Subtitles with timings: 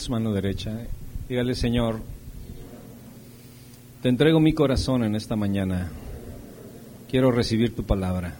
[0.00, 0.86] su mano derecha.
[1.28, 2.00] Dígale, Señor,
[4.02, 5.90] te entrego mi corazón en esta mañana.
[7.10, 8.34] Quiero recibir tu palabra.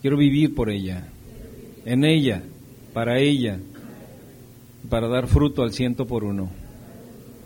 [0.00, 1.06] Quiero vivir por ella,
[1.84, 2.42] en ella,
[2.94, 3.58] para ella,
[4.88, 6.50] para dar fruto al ciento por uno,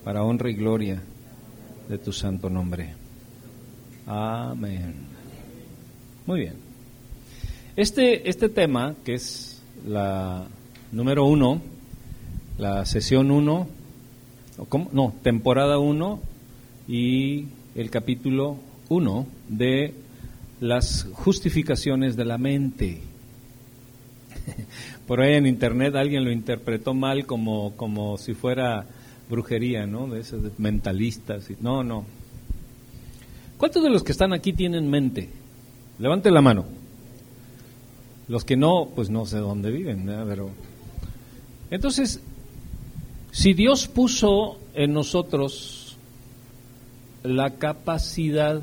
[0.05, 1.03] para honra y gloria
[1.89, 2.95] de tu santo nombre.
[4.07, 4.95] Amén.
[6.27, 6.55] Muy bien.
[7.75, 10.47] Este, este tema, que es la
[10.93, 11.61] número uno,
[12.59, 13.69] la sesión uno,
[14.93, 16.21] no, temporada uno
[16.89, 18.57] y el capítulo
[18.89, 19.95] uno de
[20.61, 23.01] las justificaciones de la mente.
[25.07, 28.87] Por ahí en internet alguien lo interpretó mal como, como si fuera
[29.29, 30.07] brujería, ¿no?
[30.07, 31.49] De esos mentalistas.
[31.61, 32.05] No, no.
[33.59, 35.29] ¿Cuántos de los que están aquí tienen mente?
[35.99, 36.65] Levante la mano.
[38.29, 40.51] Los que no, pues no sé dónde viven, pero
[41.71, 42.21] entonces,
[43.37, 45.95] si Dios puso en nosotros
[47.23, 48.63] la capacidad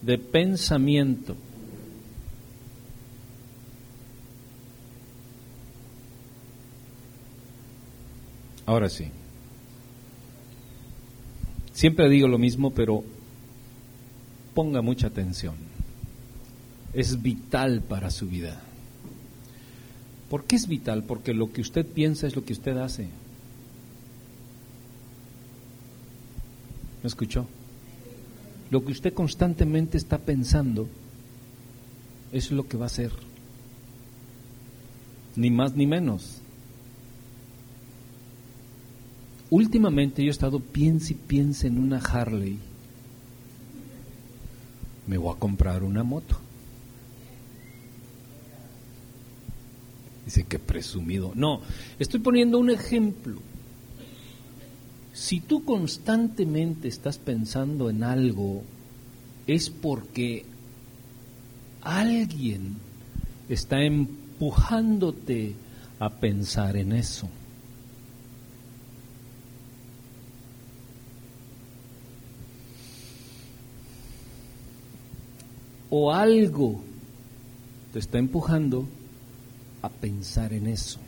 [0.00, 1.34] de pensamiento,
[8.64, 9.10] ahora sí,
[11.72, 13.02] siempre digo lo mismo, pero
[14.54, 15.56] ponga mucha atención,
[16.92, 18.62] es vital para su vida.
[20.34, 21.04] ¿Por qué es vital?
[21.04, 23.04] Porque lo que usted piensa es lo que usted hace.
[23.04, 23.10] ¿Me
[27.06, 27.46] escuchó?
[28.68, 30.88] Lo que usted constantemente está pensando
[32.32, 33.12] es lo que va a hacer.
[35.36, 36.40] Ni más ni menos.
[39.50, 42.58] Últimamente yo he estado piense y piense en una Harley.
[45.06, 46.43] Me voy a comprar una moto.
[50.24, 51.32] Dice que presumido.
[51.34, 51.60] No,
[51.98, 53.40] estoy poniendo un ejemplo.
[55.12, 58.62] Si tú constantemente estás pensando en algo,
[59.46, 60.44] es porque
[61.82, 62.76] alguien
[63.48, 65.54] está empujándote
[65.98, 67.28] a pensar en eso.
[75.90, 76.82] O algo
[77.92, 78.88] te está empujando
[79.84, 80.98] a pensar en eso.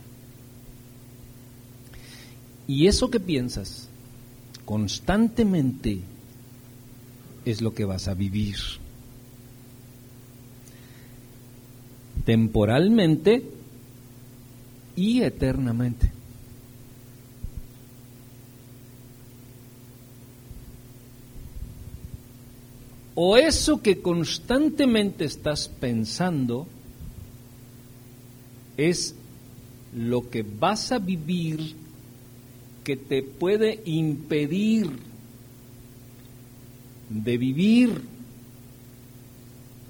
[2.67, 3.87] Y eso que piensas
[4.65, 6.01] constantemente
[7.43, 8.57] es lo que vas a vivir.
[12.23, 13.49] Temporalmente
[14.95, 16.11] y eternamente.
[23.15, 26.67] O eso que constantemente estás pensando
[28.77, 29.15] es
[29.93, 31.75] lo que vas a vivir
[32.83, 34.89] que te puede impedir
[37.09, 38.01] de vivir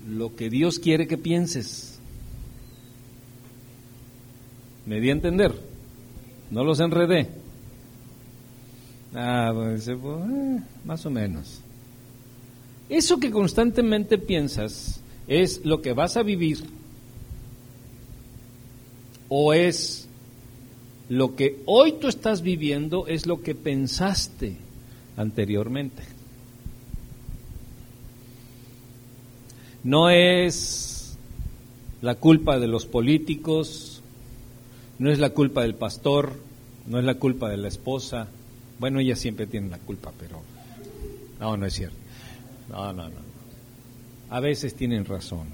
[0.08, 2.00] lo que Dios quiere que pienses.
[4.86, 5.54] ¿Me di a entender?
[6.50, 7.30] No los enredé.
[9.14, 11.60] Ah, pues, eh, pues eh, más o menos.
[12.88, 16.77] Eso que constantemente piensas es lo que vas a vivir
[19.30, 20.08] o es
[21.10, 24.58] lo que hoy tú estás viviendo es lo que pensaste
[25.16, 26.04] anteriormente.
[29.84, 31.18] No es
[32.02, 34.02] la culpa de los políticos,
[35.00, 36.34] no es la culpa del pastor,
[36.88, 38.28] no es la culpa de la esposa.
[38.80, 40.42] Bueno, ella siempre tiene la culpa, pero
[41.40, 41.98] no, no es cierto.
[42.70, 43.28] No, no, no.
[44.30, 45.48] A veces tienen razón.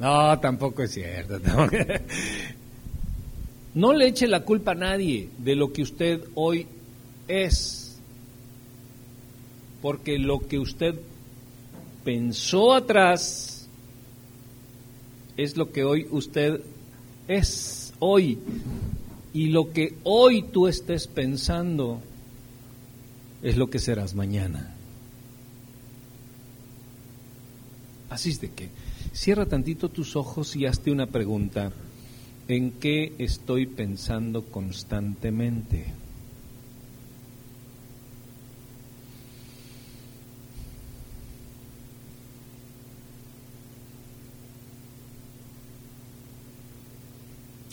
[0.00, 1.38] No, tampoco es cierto.
[3.74, 6.66] No le eche la culpa a nadie de lo que usted hoy
[7.28, 7.98] es,
[9.80, 10.98] porque lo que usted
[12.04, 13.68] pensó atrás
[15.36, 16.60] es lo que hoy usted
[17.28, 18.38] es hoy.
[19.32, 22.00] Y lo que hoy tú estés pensando
[23.42, 24.74] es lo que serás mañana.
[28.10, 28.70] Así es de que
[29.12, 31.72] cierra tantito tus ojos y hazte una pregunta.
[32.50, 35.84] ¿En qué estoy pensando constantemente?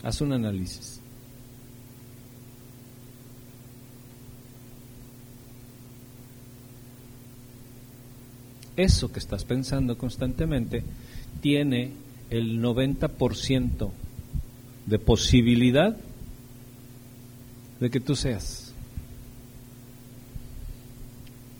[0.04, 1.02] Haz un análisis.
[8.76, 10.84] Eso que estás pensando constantemente
[11.42, 11.94] tiene
[12.30, 14.06] el 90%
[14.88, 15.95] de posibilidad
[17.80, 18.74] de que tú seas.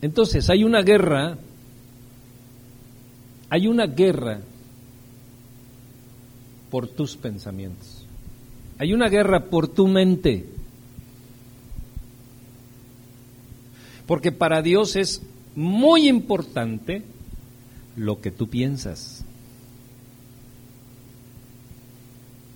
[0.02, 1.38] Entonces, hay una guerra,
[3.50, 4.40] hay una guerra
[6.72, 8.06] por tus pensamientos.
[8.80, 10.46] Hay una guerra por tu mente.
[14.06, 15.22] Porque para Dios es
[15.56, 17.04] muy importante
[17.96, 19.26] lo que tú piensas.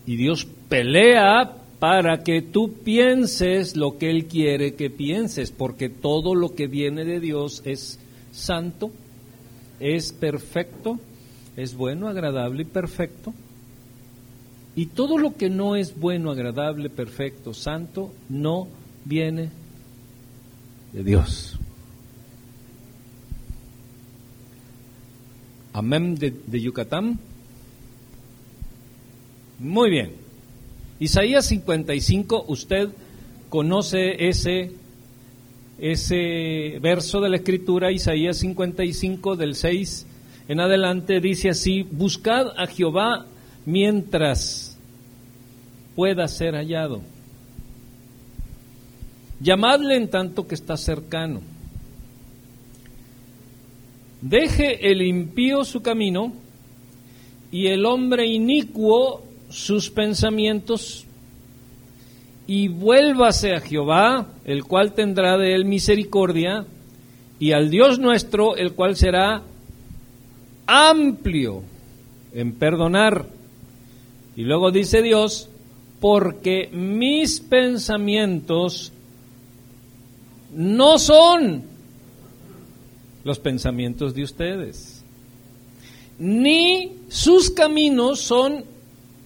[0.06, 6.34] Y Dios pelea para que tú pienses lo que Él quiere que pienses, porque todo
[6.34, 8.00] lo que viene de Dios es
[8.32, 8.90] santo,
[9.82, 10.98] es perfecto,
[11.58, 13.34] es bueno, agradable y perfecto.
[14.74, 18.70] Y todo lo que no es bueno, agradable, perfecto, santo, no
[19.04, 19.50] viene
[20.94, 21.60] de Dios.
[25.74, 27.20] Amén de, de Yucatán.
[29.60, 30.21] Muy bien.
[31.02, 32.90] Isaías 55, usted
[33.50, 34.72] conoce ese,
[35.80, 40.06] ese verso de la Escritura, Isaías 55 del 6
[40.48, 43.26] en adelante, dice así, buscad a Jehová
[43.66, 44.78] mientras
[45.96, 47.02] pueda ser hallado.
[49.40, 51.42] Llamadle en tanto que está cercano.
[54.22, 56.32] Deje el impío su camino
[57.52, 61.06] y el hombre inicuo sus pensamientos
[62.48, 66.66] y vuélvase a Jehová, el cual tendrá de él misericordia,
[67.40, 69.42] y al Dios nuestro, el cual será
[70.68, 71.64] amplio
[72.34, 73.26] en perdonar.
[74.36, 75.50] Y luego dice Dios,
[76.00, 78.92] porque mis pensamientos
[80.54, 81.64] no son
[83.24, 85.04] los pensamientos de ustedes,
[86.20, 88.66] ni sus caminos son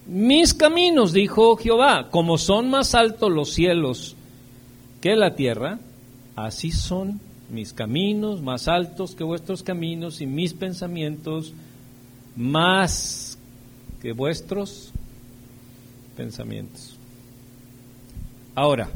[0.06, 4.16] mis caminos, dijo Jehová, como son más altos los cielos
[5.00, 5.78] que la tierra,
[6.36, 7.20] así son
[7.50, 11.52] mis caminos más altos que vuestros caminos y mis pensamientos
[12.34, 13.38] más
[14.00, 14.92] que vuestros
[16.16, 16.96] pensamientos.
[18.54, 18.88] Ahora,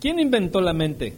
[0.00, 1.14] ¿quién inventó la mente?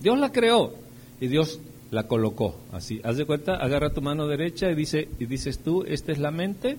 [0.00, 0.74] Dios la creó
[1.20, 3.00] y Dios la colocó así.
[3.04, 6.30] Haz de cuenta, agarra tu mano derecha y dice y dices tú, esta es la
[6.30, 6.78] mente.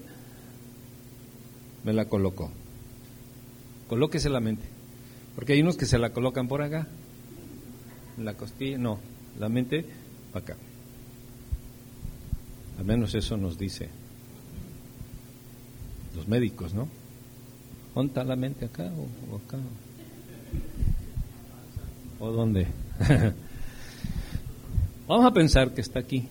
[1.83, 2.51] Me la colocó.
[3.87, 4.63] Colóquese la mente.
[5.35, 6.87] Porque hay unos que se la colocan por acá.
[8.17, 8.99] En la costilla, no,
[9.39, 9.85] la mente
[10.33, 10.55] acá.
[12.77, 13.89] Al menos eso nos dice
[16.15, 16.87] los médicos, ¿no?
[17.95, 18.91] ¿Dónde la mente acá
[19.31, 19.57] o, acá?
[22.19, 22.67] ¿O dónde?
[25.11, 26.23] Vamos a pensar que está aquí,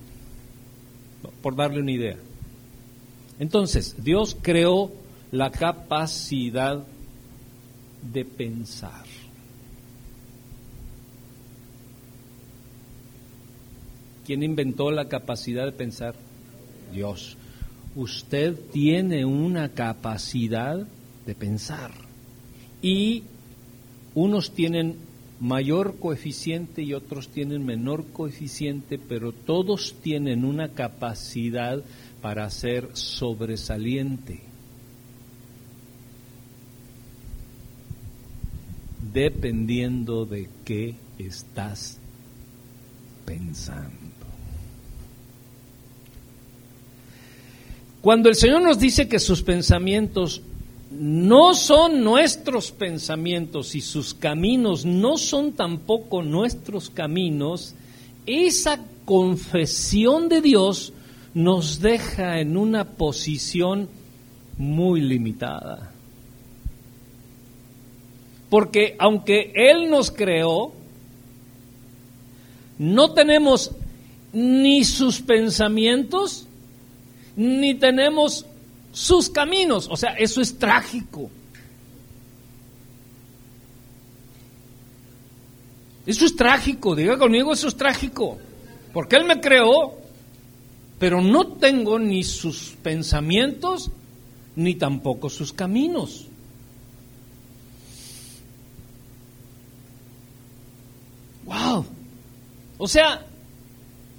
[1.43, 2.17] por darle una idea.
[3.39, 4.91] Entonces, Dios creó
[5.33, 6.83] la capacidad
[8.01, 9.05] de pensar.
[14.25, 16.15] ¿Quién inventó la capacidad de pensar?
[16.91, 17.37] Dios.
[17.95, 20.87] Usted tiene una capacidad
[21.27, 21.91] de pensar
[22.81, 23.25] y
[24.15, 25.10] unos tienen
[25.41, 31.83] mayor coeficiente y otros tienen menor coeficiente, pero todos tienen una capacidad
[32.21, 34.43] para ser sobresaliente.
[39.13, 41.99] Dependiendo de qué estás
[43.25, 43.99] pensando.
[48.03, 50.43] Cuando el Señor nos dice que sus pensamientos
[50.91, 57.75] no son nuestros pensamientos y sus caminos no son tampoco nuestros caminos,
[58.27, 60.93] esa confesión de Dios
[61.33, 63.89] nos deja en una posición
[64.59, 65.93] muy limitada.
[68.49, 70.73] Porque aunque Él nos creó,
[72.79, 73.71] no tenemos
[74.33, 76.47] ni sus pensamientos,
[77.37, 78.45] ni tenemos
[78.93, 79.89] sus caminos.
[79.91, 81.31] O sea, eso es trágico.
[86.07, 88.39] Eso es trágico, diga conmigo, eso es trágico.
[88.93, 89.99] Porque Él me creó,
[90.99, 93.91] pero no tengo ni sus pensamientos,
[94.57, 96.27] ni tampoco sus caminos.
[101.45, 101.87] Wow.
[102.79, 103.27] O sea,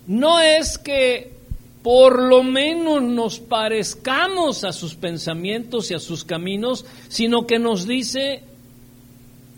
[0.07, 1.40] no es que
[1.83, 7.87] por lo menos nos parezcamos a sus pensamientos y a sus caminos, sino que nos
[7.87, 8.43] dice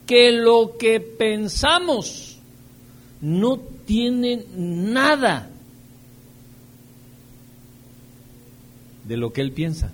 [0.06, 2.38] que lo que pensamos
[3.20, 5.50] no tiene nada
[9.03, 9.92] de lo que él piensa.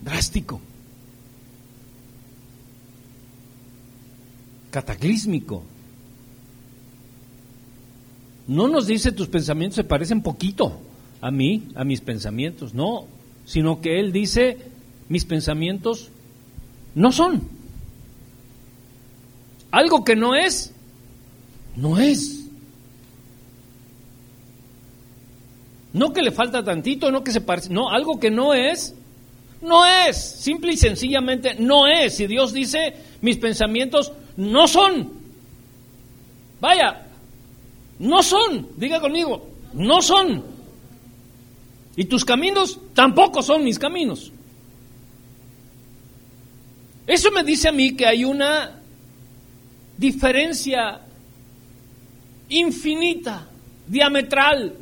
[0.00, 0.60] Drástico.
[4.72, 5.62] Cataclísmico.
[8.48, 10.80] No nos dice tus pensamientos se parecen poquito
[11.20, 13.06] a mí, a mis pensamientos, no,
[13.44, 14.58] sino que Él dice
[15.08, 16.10] mis pensamientos
[16.96, 17.42] no son.
[19.70, 20.72] Algo que no es,
[21.76, 22.46] no es.
[25.92, 28.94] No que le falta tantito, no que se parece, no, algo que no es,
[29.60, 30.16] no es.
[30.16, 32.16] Simple y sencillamente no es.
[32.16, 35.10] Si Dios dice, mis pensamientos no son.
[36.60, 37.06] Vaya,
[37.98, 38.68] no son.
[38.76, 40.42] Diga conmigo, no son.
[41.96, 44.32] Y tus caminos tampoco son mis caminos.
[47.06, 48.80] Eso me dice a mí que hay una
[49.98, 51.00] diferencia
[52.48, 53.48] infinita,
[53.86, 54.74] diametral,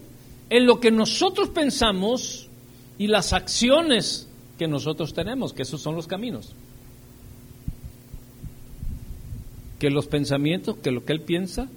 [0.48, 2.48] en lo que nosotros pensamos
[2.98, 4.28] y las acciones
[4.58, 6.54] que nosotros tenemos, que esos son los caminos.
[9.80, 11.68] Que los pensamientos, que lo que Él piensa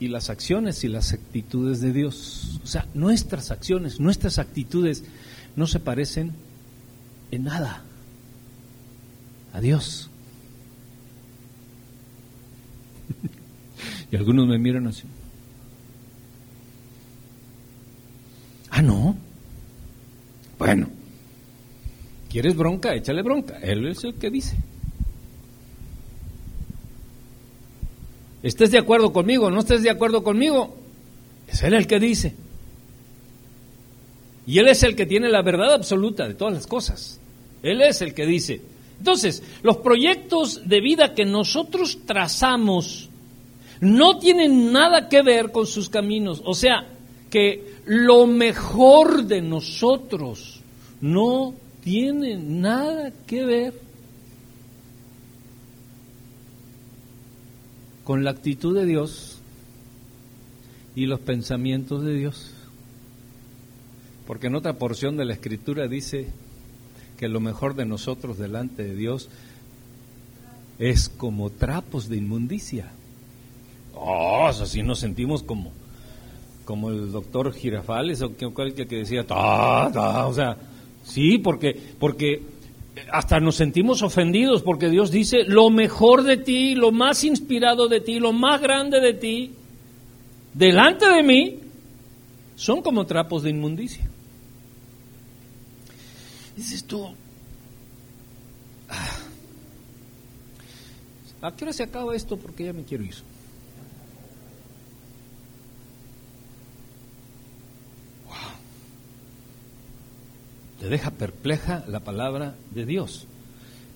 [0.00, 2.58] y las acciones y las actitudes de Dios.
[2.64, 5.04] O sea, nuestras acciones, nuestras actitudes
[5.54, 6.32] no se parecen
[7.30, 7.84] en nada
[9.52, 10.10] a Dios.
[14.10, 15.04] y algunos me miran así.
[18.70, 19.14] Ah, no.
[20.58, 20.88] Bueno,
[22.30, 22.94] ¿quieres bronca?
[22.94, 23.58] Échale bronca.
[23.58, 24.56] Él es el que dice.
[28.42, 29.50] ¿Estés de acuerdo conmigo?
[29.50, 30.74] ¿No estés de acuerdo conmigo?
[31.48, 32.34] Es Él el que dice.
[34.46, 37.20] Y Él es el que tiene la verdad absoluta de todas las cosas.
[37.62, 38.60] Él es el que dice.
[38.98, 43.08] Entonces, los proyectos de vida que nosotros trazamos
[43.80, 46.42] no tienen nada que ver con sus caminos.
[46.44, 46.86] O sea,
[47.30, 50.60] que lo mejor de nosotros
[51.00, 53.74] no tiene nada que ver
[58.04, 59.40] con la actitud de Dios
[60.94, 62.52] y los pensamientos de Dios.
[64.26, 66.28] Porque en otra porción de la escritura dice
[67.18, 69.28] que lo mejor de nosotros delante de Dios
[70.78, 72.92] es como trapos de inmundicia.
[73.94, 75.72] Oh, así nos sentimos como
[76.64, 80.56] como el doctor Girafales o cualquier que decía, o sea,
[81.04, 82.42] sí, porque, porque
[83.10, 88.00] hasta nos sentimos ofendidos porque Dios dice lo mejor de ti, lo más inspirado de
[88.00, 89.52] ti, lo más grande de ti,
[90.52, 91.58] delante de mí,
[92.54, 94.08] son como trapos de inmundicia.
[96.56, 97.06] Dices tú,
[98.88, 99.18] ah,
[101.40, 102.36] ¿a qué hora se acaba esto?
[102.36, 103.14] Porque ya me quiero ir.
[110.82, 113.28] Te deja perpleja la palabra de Dios,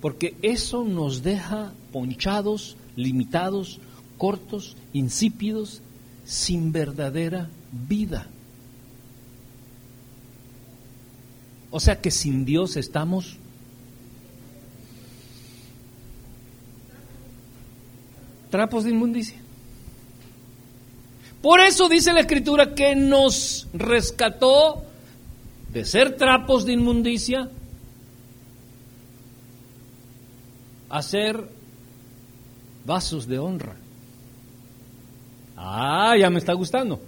[0.00, 3.80] porque eso nos deja ponchados, limitados,
[4.18, 5.82] cortos, insípidos,
[6.24, 8.28] sin verdadera vida.
[11.72, 13.36] O sea que sin Dios estamos
[18.48, 19.40] trapos de inmundicia.
[21.42, 24.85] Por eso dice la Escritura que nos rescató
[25.72, 27.50] de ser trapos de inmundicia
[30.88, 31.48] a ser
[32.84, 33.74] vasos de honra.
[35.56, 37.00] Ah, ya me está gustando.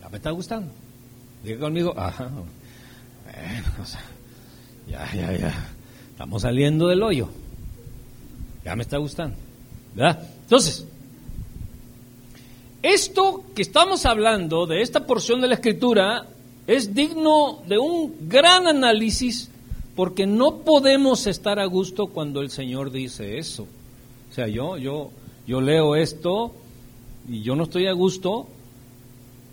[0.00, 0.72] Ya me está gustando.
[1.44, 2.28] Diga conmigo, ajá.
[2.28, 3.86] Bueno,
[4.88, 5.68] ya, ya, ya.
[6.10, 7.28] Estamos saliendo del hoyo.
[8.64, 9.36] Ya me está gustando.
[9.94, 10.28] ¿Verdad?
[10.42, 10.86] Entonces,
[12.82, 16.26] esto que estamos hablando de esta porción de la escritura
[16.66, 19.50] es digno de un gran análisis
[19.94, 23.66] porque no podemos estar a gusto cuando el Señor dice eso.
[24.30, 25.10] O sea, yo, yo,
[25.46, 26.52] yo leo esto
[27.28, 28.46] y yo no estoy a gusto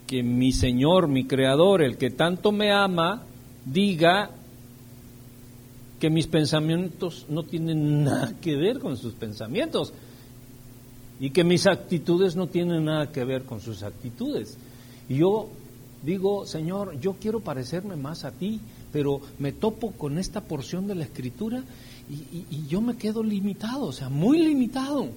[0.06, 3.24] que mi Señor, mi Creador, el que tanto me ama,
[3.66, 4.30] diga
[6.00, 9.92] que mis pensamientos no tienen nada que ver con sus pensamientos
[11.20, 14.56] y que mis actitudes no tienen nada que ver con sus actitudes.
[15.08, 15.48] Y yo
[16.02, 18.60] digo, Señor, yo quiero parecerme más a ti,
[18.92, 21.62] pero me topo con esta porción de la escritura
[22.10, 25.08] y, yo me quedo limitado, o sea, muy limitado.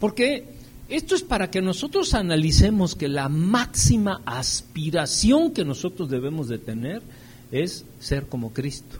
[0.00, 0.44] Porque
[0.88, 7.02] esto es para que nosotros analicemos que la máxima aspiración que nosotros debemos de tener
[7.50, 8.98] es ser como Cristo.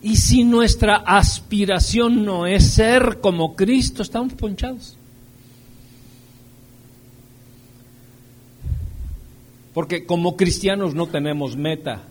[0.00, 4.96] Y si nuestra aspiración no es ser como Cristo, estamos ponchados.
[9.74, 12.02] Porque como cristianos no tenemos meta.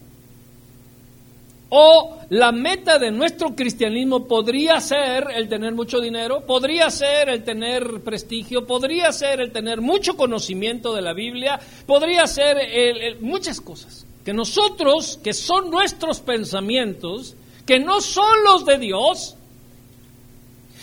[1.70, 7.44] O la meta de nuestro cristianismo podría ser el tener mucho dinero, podría ser el
[7.44, 14.06] tener prestigio, podría ser el tener mucho conocimiento de la Biblia, podría ser muchas cosas.
[14.24, 17.36] Que nosotros, que son nuestros pensamientos,
[17.67, 19.36] que no son los de Dios,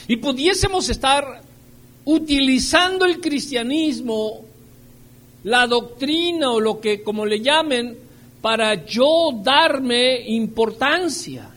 [0.07, 1.43] y pudiésemos estar
[2.05, 4.45] utilizando el cristianismo,
[5.45, 7.97] la doctrina o lo que como le llamen,
[8.43, 11.49] para yo darme importancia.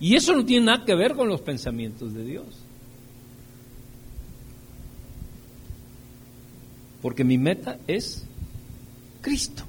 [0.00, 2.46] Y eso no tiene nada que ver con los pensamientos de Dios.
[7.02, 8.24] Porque mi meta es
[9.20, 9.64] Cristo.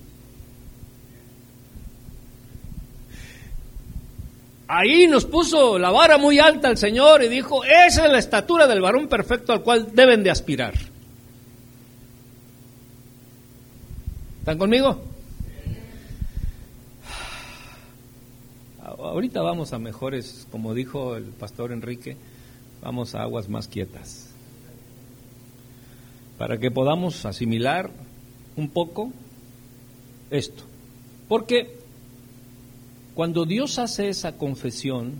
[4.68, 8.68] Ahí nos puso la vara muy alta el Señor y dijo, esa es la estatura
[8.68, 10.74] del varón perfecto al cual deben de aspirar.
[14.40, 15.02] ¿Están conmigo?
[18.82, 22.18] ahorita vamos a mejores, como dijo el pastor Enrique,
[22.82, 24.32] vamos a aguas más quietas.
[26.38, 27.90] Para que podamos asimilar
[28.58, 29.14] un poco
[30.30, 30.64] esto.
[31.30, 31.77] Porque
[33.18, 35.20] cuando Dios hace esa confesión,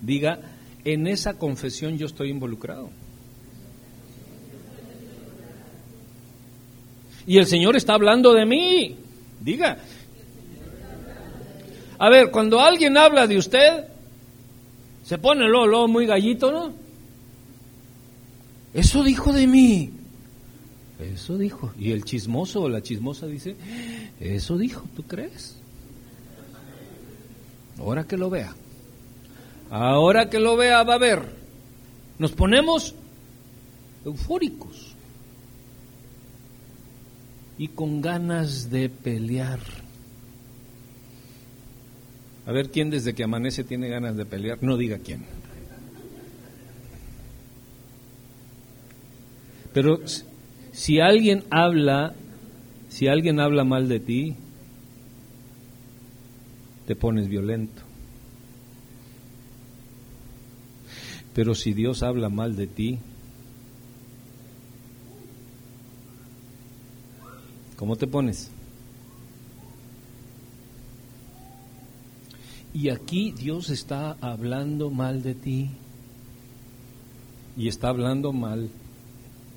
[0.00, 0.40] diga,
[0.84, 2.90] en esa confesión yo estoy involucrado.
[7.24, 8.96] Y el Señor está hablando de mí.
[9.40, 9.78] Diga,
[12.00, 13.84] a ver, cuando alguien habla de usted,
[15.04, 16.74] se pone lo, muy gallito, ¿no?
[18.74, 19.90] Eso dijo de mí.
[20.98, 21.72] Eso dijo.
[21.78, 23.54] Y el chismoso o la chismosa dice,
[24.18, 25.60] eso dijo, ¿tú crees?
[27.78, 28.54] Ahora que lo vea.
[29.70, 31.22] Ahora que lo vea va a ver.
[32.18, 32.94] Nos ponemos
[34.04, 34.94] eufóricos
[37.58, 39.60] y con ganas de pelear.
[42.46, 44.58] A ver quién desde que amanece tiene ganas de pelear.
[44.62, 45.24] No diga quién.
[49.72, 50.00] Pero
[50.72, 52.14] si alguien habla,
[52.88, 54.36] si alguien habla mal de ti,
[56.86, 57.82] te pones violento.
[61.34, 62.98] Pero si Dios habla mal de ti,
[67.76, 68.50] ¿cómo te pones?
[72.72, 75.70] Y aquí Dios está hablando mal de ti
[77.56, 78.68] y está hablando mal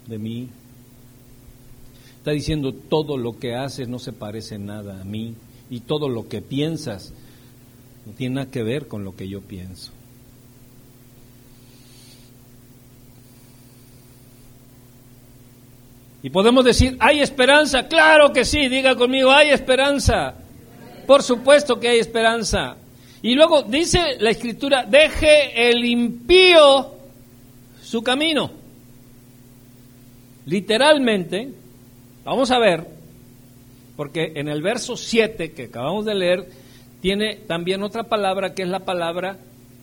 [0.08, 0.50] de mí.
[2.18, 5.36] Está diciendo todo lo que haces no se parece nada a mí
[5.70, 7.14] y todo lo que piensas
[8.06, 9.92] no tiene nada que ver con lo que yo pienso.
[16.24, 17.88] Y podemos decir, ¿hay esperanza?
[17.88, 20.34] Claro que sí, diga conmigo, hay esperanza.
[21.06, 22.76] Por supuesto que hay esperanza.
[23.22, 26.92] Y luego dice la escritura, deje el impío
[27.82, 28.52] su camino.
[30.46, 31.50] Literalmente,
[32.24, 32.97] vamos a ver,
[33.98, 36.48] porque en el verso 7 que acabamos de leer,
[37.02, 39.38] tiene también otra palabra que es la palabra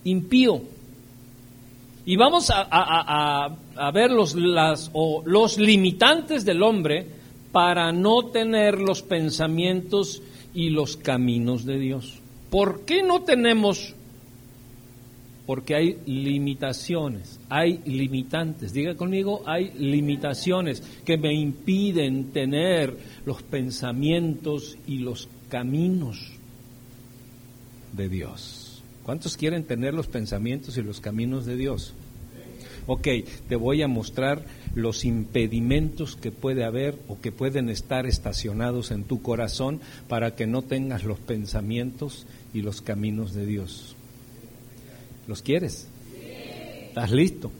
[0.05, 0.61] impío.
[2.05, 3.57] Y vamos a,
[3.93, 7.05] ver los, los limitantes del hombre
[7.51, 10.21] para no tener los pensamientos
[10.53, 12.19] y los caminos de Dios.
[12.49, 13.95] ¿Por qué no tenemos?
[15.45, 18.73] Porque hay limitaciones, hay limitantes.
[18.73, 26.31] Diga conmigo, hay limitaciones que me impiden tener los pensamientos y los caminos
[27.93, 28.83] de Dios.
[29.03, 31.93] ¿Cuántos quieren tener los pensamientos y los caminos de Dios?
[32.87, 33.07] Ok,
[33.47, 39.03] te voy a mostrar los impedimentos que puede haber o que pueden estar estacionados en
[39.03, 43.95] tu corazón para que no tengas los pensamientos y los caminos de Dios.
[45.27, 45.87] ¿Los quieres?
[46.87, 47.51] ¿Estás listo?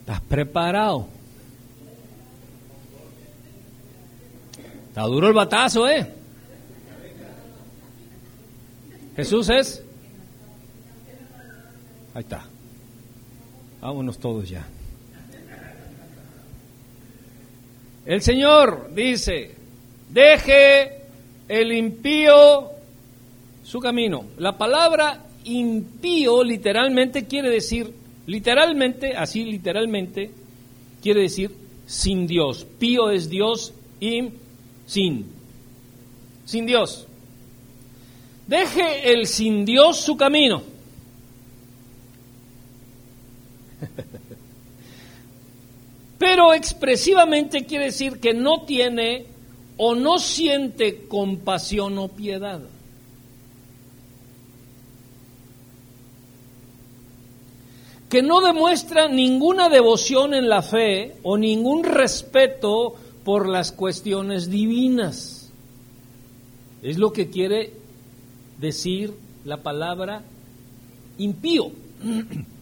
[0.00, 1.08] ¿Estás preparado?
[4.88, 6.06] Está duro el batazo, ¿eh?
[9.16, 9.82] Jesús es.
[12.14, 12.44] Ahí está.
[13.80, 14.66] Vámonos todos ya.
[18.04, 19.54] El Señor dice,
[20.08, 21.02] deje
[21.48, 22.79] el impío
[23.70, 24.24] su camino.
[24.38, 27.94] La palabra impío literalmente quiere decir,
[28.26, 30.32] literalmente, así literalmente,
[31.00, 31.52] quiere decir
[31.86, 32.66] sin Dios.
[32.80, 34.30] Pío es Dios y
[34.86, 35.24] sin.
[36.44, 37.06] Sin Dios.
[38.48, 40.64] Deje el sin Dios su camino.
[46.18, 49.26] Pero expresivamente quiere decir que no tiene
[49.76, 52.60] o no siente compasión o piedad.
[58.10, 65.50] Que no demuestra ninguna devoción en la fe o ningún respeto por las cuestiones divinas.
[66.82, 67.72] Es lo que quiere
[68.58, 70.22] decir la palabra
[71.18, 71.70] impío.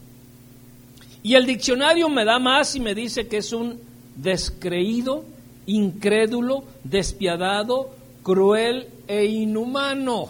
[1.20, 3.80] Y el diccionario me da más y me dice que es un
[4.16, 5.24] descreído,
[5.66, 7.90] incrédulo, despiadado,
[8.22, 10.28] cruel e inhumano.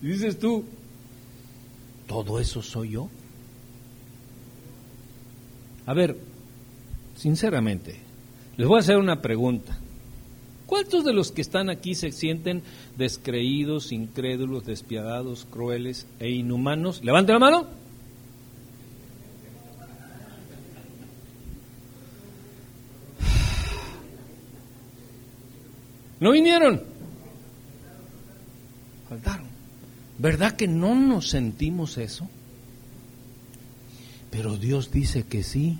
[0.00, 0.64] dices tú,
[2.10, 3.08] ¿todo eso soy yo?
[5.86, 6.16] A ver,
[7.14, 8.00] sinceramente,
[8.56, 9.78] les voy a hacer una pregunta.
[10.66, 12.64] ¿Cuántos de los que están aquí se sienten
[12.98, 17.04] descreídos, incrédulos, despiadados, crueles e inhumanos?
[17.04, 17.66] Levanten la mano.
[26.18, 26.82] ¿No vinieron?
[29.08, 29.49] Faltaron.
[30.20, 32.28] ¿Verdad que no nos sentimos eso?
[34.30, 35.78] Pero Dios dice que sí.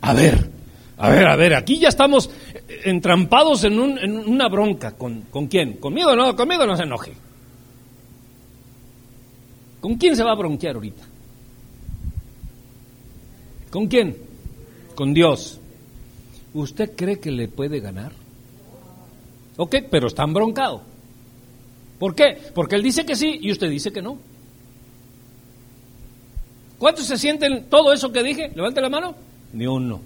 [0.00, 0.48] A ver,
[0.96, 2.30] a ver, a ver, aquí ya estamos
[2.84, 4.92] entrampados en, una bronca.
[4.92, 5.74] ¿Con, ¿Con quién?
[5.74, 6.34] ¿Conmigo no?
[6.34, 7.12] Conmigo no se enoje.
[9.82, 11.04] ¿Con quién se va a bronquear ahorita?
[13.70, 14.16] ¿Con quién?
[14.94, 15.60] Con Dios.
[16.54, 18.12] ¿Usted cree que le puede ganar?
[19.58, 20.91] Ok, pero está embroncado.
[22.02, 22.36] ¿Por qué?
[22.52, 24.18] Porque él dice que sí y usted dice que no.
[26.76, 28.50] ¿Cuántos se sienten todo eso que dije?
[28.56, 29.14] Levante la mano.
[29.52, 30.00] Ni uno.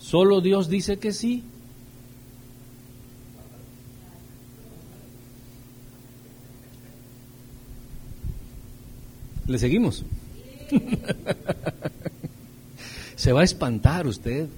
[0.00, 1.44] Solo Dios dice que sí.
[9.46, 10.02] ¿Le seguimos?
[13.14, 14.48] Se va a espantar usted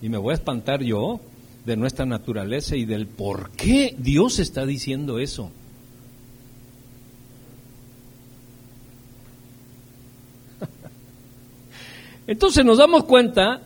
[0.00, 1.20] y me voy a espantar yo
[1.66, 5.52] de nuestra naturaleza y del por qué Dios está diciendo eso.
[12.30, 13.60] Entonces nos damos cuenta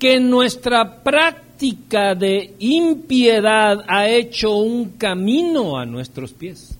[0.00, 6.76] que nuestra práctica de impiedad ha hecho un camino a nuestros pies.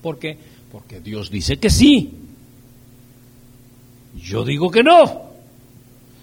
[0.00, 0.38] ¿Por qué?
[0.70, 2.12] Porque Dios dice que sí.
[4.14, 5.22] Yo digo que no,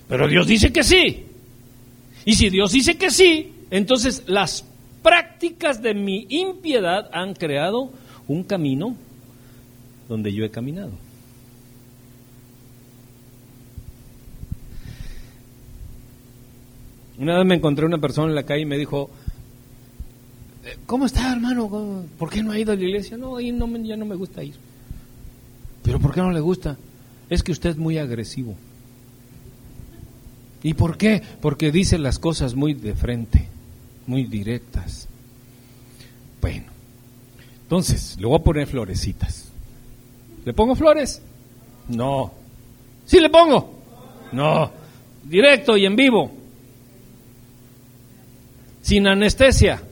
[0.08, 1.26] pero Dios dice que sí.
[2.24, 4.64] Y si Dios dice que sí, entonces las
[5.04, 7.92] prácticas de mi impiedad han creado
[8.30, 8.96] un camino
[10.08, 10.92] donde yo he caminado.
[17.18, 19.10] Una vez me encontré una persona en la calle y me dijo,
[20.66, 22.06] eh, ¿cómo está hermano?
[22.18, 23.18] ¿Por qué no ha ido a la iglesia?
[23.18, 24.56] No, ahí no, ya no me gusta ir.
[25.84, 26.78] ¿Pero por qué no le gusta?
[27.30, 28.56] es que usted es muy agresivo.
[30.64, 31.22] ¿Y por qué?
[31.42, 33.48] Porque dice las cosas muy de frente,
[34.06, 35.08] muy directas.
[36.42, 36.66] Bueno,
[37.64, 39.47] entonces le voy a poner florecitas.
[40.48, 41.22] ¿Le pongo flores?
[41.90, 42.32] No.
[43.06, 43.82] ¿Sí le pongo?
[44.32, 44.72] No.
[45.26, 46.32] Directo y en vivo.
[48.82, 49.84] Sin anestesia.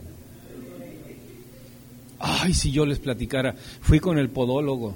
[2.20, 4.96] Ay, si yo les platicara, fui con el podólogo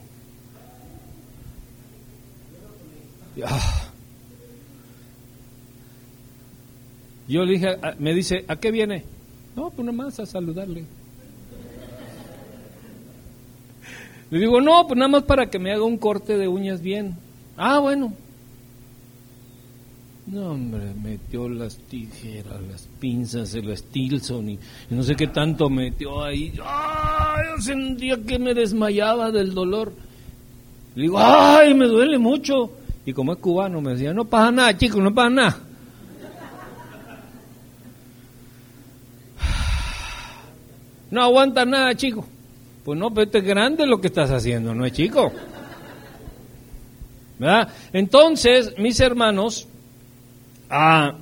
[3.44, 3.92] Ah.
[7.28, 9.04] Yo le dije, ah, me dice, ¿a qué viene?
[9.58, 10.86] No, pues nada más a saludarle.
[14.32, 17.16] Le digo, no, pues nada más para que me haga un corte de uñas bien.
[17.58, 18.14] Ah, bueno.
[20.28, 24.60] No, hombre, metió las tijeras, las pinzas, el Stilson y,
[24.92, 26.54] no sé qué tanto metió ahí.
[26.64, 27.46] ¡Ay!
[27.50, 29.92] Yo sentía que me desmayaba del dolor.
[30.94, 31.74] Le digo, ¡ay!
[31.74, 32.72] Me duele mucho.
[33.08, 35.58] Y como es cubano, me decía, no pasa nada, chico, no pasa nada.
[41.10, 42.24] No aguanta nada, chico.
[42.90, 45.32] Pues no, pero este es grande lo que estás haciendo, no es chico.
[47.38, 47.72] ¿Verdad?
[47.94, 49.68] Entonces, mis hermanos,
[50.72, 51.16] ah,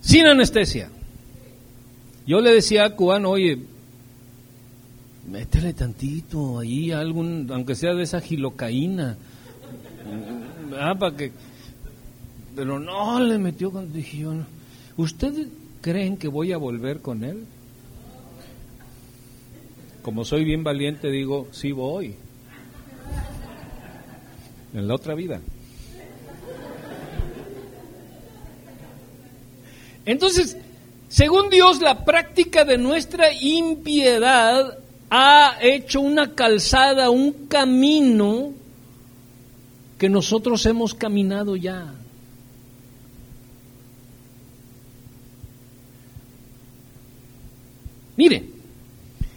[0.00, 0.88] sin anestesia.
[2.26, 3.58] Yo le decía a cubano, oye,
[5.28, 9.18] métele tantito ahí, algún, aunque sea de esa gilocaína.
[10.98, 11.32] Para que.
[12.54, 13.92] Pero no le metió con.
[13.92, 14.32] Dije yo,
[14.96, 15.48] ¿ustedes
[15.82, 17.44] creen que voy a volver con él?
[20.06, 22.14] Como soy bien valiente, digo, sí voy.
[24.72, 25.40] En la otra vida.
[30.04, 30.58] Entonces,
[31.08, 34.78] según Dios, la práctica de nuestra impiedad
[35.10, 38.52] ha hecho una calzada, un camino
[39.98, 41.92] que nosotros hemos caminado ya.
[48.16, 48.55] Mire,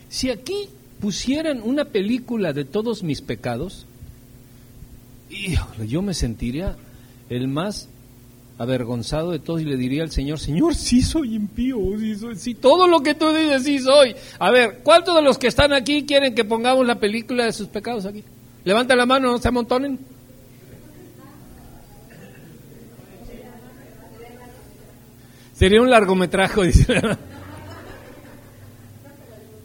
[0.09, 0.69] si aquí
[0.99, 3.85] pusieran una película de todos mis pecados,
[5.87, 6.75] yo me sentiría
[7.29, 7.87] el más
[8.57, 12.55] avergonzado de todos y le diría al Señor, Señor, sí soy impío, sí soy, sí,
[12.55, 14.15] todo lo que tú dices, sí soy.
[14.37, 17.67] A ver, ¿cuántos de los que están aquí quieren que pongamos la película de sus
[17.67, 18.23] pecados aquí?
[18.65, 19.97] Levanta la mano, no se amontonen.
[25.53, 27.01] Sería un largometraje, dice.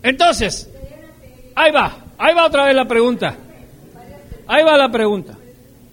[0.04, 0.70] Entonces,
[1.54, 3.36] ahí va, ahí va otra vez la pregunta.
[4.46, 5.34] Ahí va la pregunta.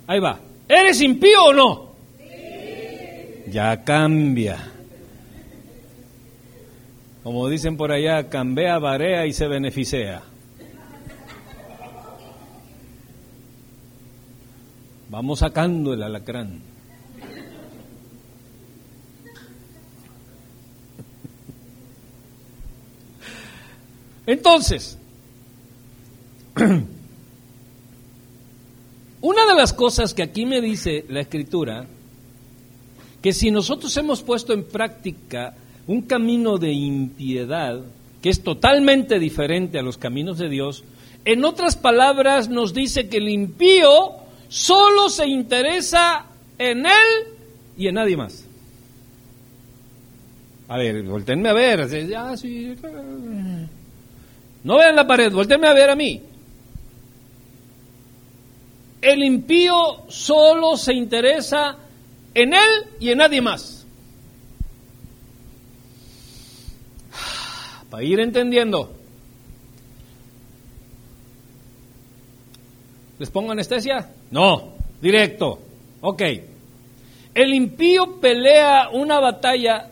[0.06, 0.38] Ahí va.
[0.68, 1.92] ¿Eres impío o no?
[3.48, 4.58] Ya cambia.
[7.24, 10.22] Como dicen por allá, cambia, varea y se beneficia.
[15.10, 16.71] Vamos sacando el alacrán.
[24.32, 24.98] Entonces,
[29.22, 31.86] una de las cosas que aquí me dice la escritura,
[33.22, 35.54] que si nosotros hemos puesto en práctica
[35.86, 37.82] un camino de impiedad,
[38.22, 40.86] que es totalmente diferente a los caminos de Dios,
[41.26, 44.14] en otras palabras nos dice que el impío
[44.48, 47.28] solo se interesa en él
[47.78, 48.46] y en nadie más.
[50.70, 51.82] A ver, voltenme a ver.
[54.64, 56.22] No vean la pared, volteenme a ver a mí.
[59.02, 61.78] El impío solo se interesa
[62.34, 63.88] en él y en nadie más.
[67.90, 68.94] Para ir entendiendo.
[73.18, 74.12] ¿Les pongo anestesia?
[74.30, 75.60] No, directo.
[76.02, 76.22] Ok.
[77.34, 79.90] El impío pelea una batalla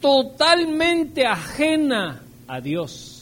[0.00, 3.15] totalmente ajena a Dios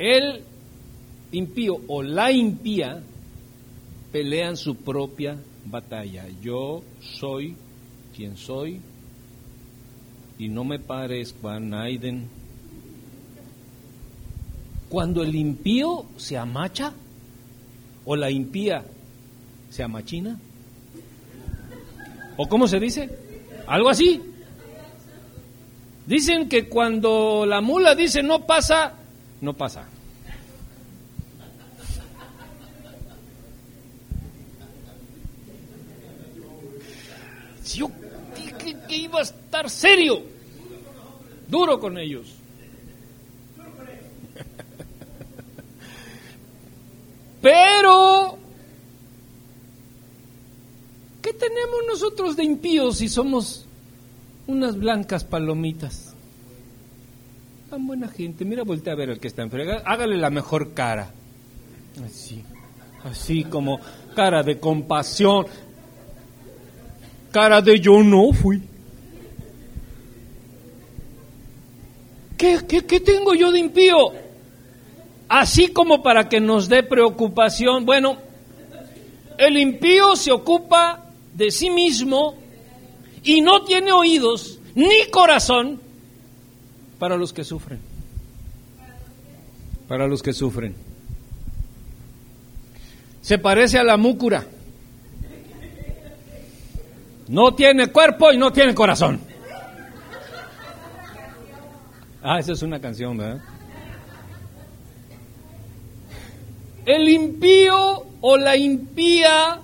[0.00, 0.42] el
[1.30, 3.02] impío o la impía
[4.10, 5.36] pelean su propia
[5.66, 6.26] batalla.
[6.42, 7.54] Yo soy
[8.16, 8.80] quien soy
[10.38, 12.28] y no me parezco a Naiden.
[14.88, 16.94] Cuando el impío se amacha
[18.06, 18.82] o la impía
[19.68, 20.36] se amachina,
[22.36, 23.08] o cómo se dice,
[23.66, 24.20] algo así.
[26.06, 28.94] Dicen que cuando la mula dice no pasa,
[29.40, 29.86] no pasa.
[37.74, 37.90] Yo
[38.36, 40.22] dije que iba a estar serio,
[41.48, 42.34] duro con ellos.
[47.40, 48.36] Pero,
[51.22, 53.64] ¿qué tenemos nosotros de impíos si somos
[54.46, 56.09] unas blancas palomitas?
[57.70, 58.44] Tan buena gente.
[58.44, 59.80] Mira, voltea a ver al que está enfrente.
[59.84, 61.12] Hágale la mejor cara.
[62.04, 62.42] Así.
[63.04, 63.78] Así como
[64.16, 65.46] cara de compasión.
[67.30, 68.60] Cara de yo no fui.
[72.36, 74.14] ¿Qué, qué, qué tengo yo de impío?
[75.28, 77.86] Así como para que nos dé preocupación.
[77.86, 78.16] Bueno,
[79.38, 81.04] el impío se ocupa
[81.34, 82.34] de sí mismo
[83.22, 85.89] y no tiene oídos ni corazón
[87.00, 87.80] para los que sufren.
[89.88, 90.76] Para los que sufren.
[93.22, 94.44] Se parece a la múcura.
[97.28, 99.18] No tiene cuerpo y no tiene corazón.
[102.22, 103.40] Ah, esa es una canción, ¿verdad?
[106.84, 109.58] El impío o la impía.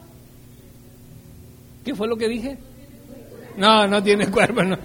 [1.85, 2.57] ¿Qué fue lo que dije?
[3.59, 4.79] No, no tiene cuerpo, no.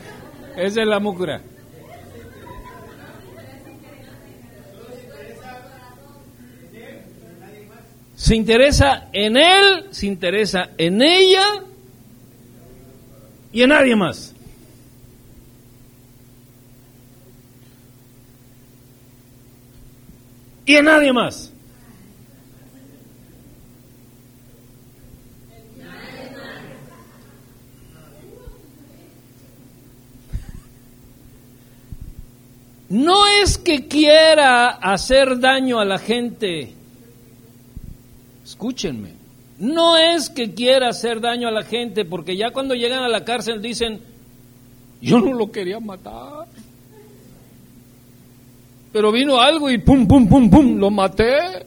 [0.58, 1.42] Esa es la múcura.
[8.22, 11.64] Se interesa en él, se interesa en ella
[13.52, 14.36] y en nadie más.
[20.68, 21.52] Y en nadie más.
[32.88, 36.76] No es que quiera hacer daño a la gente
[38.52, 39.14] Escúchenme.
[39.60, 43.24] No es que quiera hacer daño a la gente, porque ya cuando llegan a la
[43.24, 44.02] cárcel dicen,
[45.02, 46.48] yo no lo quería matar.
[48.92, 51.66] pero vino algo y pum, pum, pum, pum, lo maté.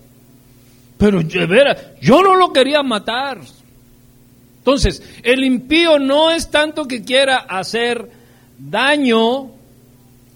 [0.99, 3.41] Pero de veras, yo no lo quería matar.
[4.59, 8.11] Entonces, el impío no es tanto que quiera hacer
[8.59, 9.53] daño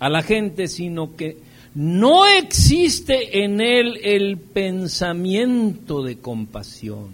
[0.00, 1.36] a la gente, sino que
[1.78, 7.10] no existe en él el pensamiento de compasión.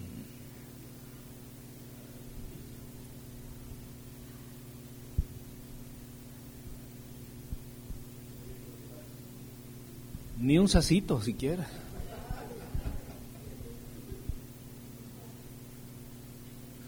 [10.41, 11.67] Ni un sacito siquiera.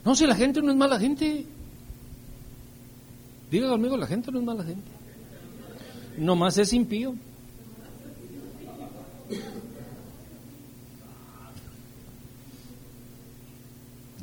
[0.03, 1.45] No, si la gente no es mala gente.
[3.51, 4.89] Diga conmigo, la gente no es mala gente.
[6.17, 7.15] Nomás es impío.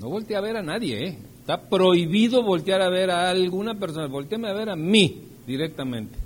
[0.04, 1.18] No voltea a ver a nadie, ¿eh?
[1.40, 4.08] Está prohibido voltear a ver a alguna persona.
[4.08, 6.20] Volteame a ver a mí directamente.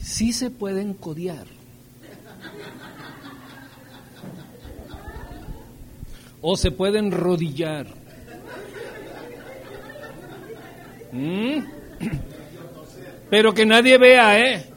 [0.00, 1.46] Sí se pueden codiar.
[6.40, 7.86] o se pueden rodillar.
[11.12, 11.58] ¿Mm?
[13.28, 14.68] Pero que nadie vea, ¿eh?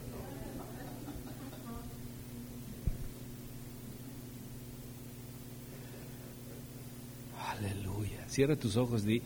[7.62, 8.26] Aleluya.
[8.42, 9.22] Cierra tus ojos, di,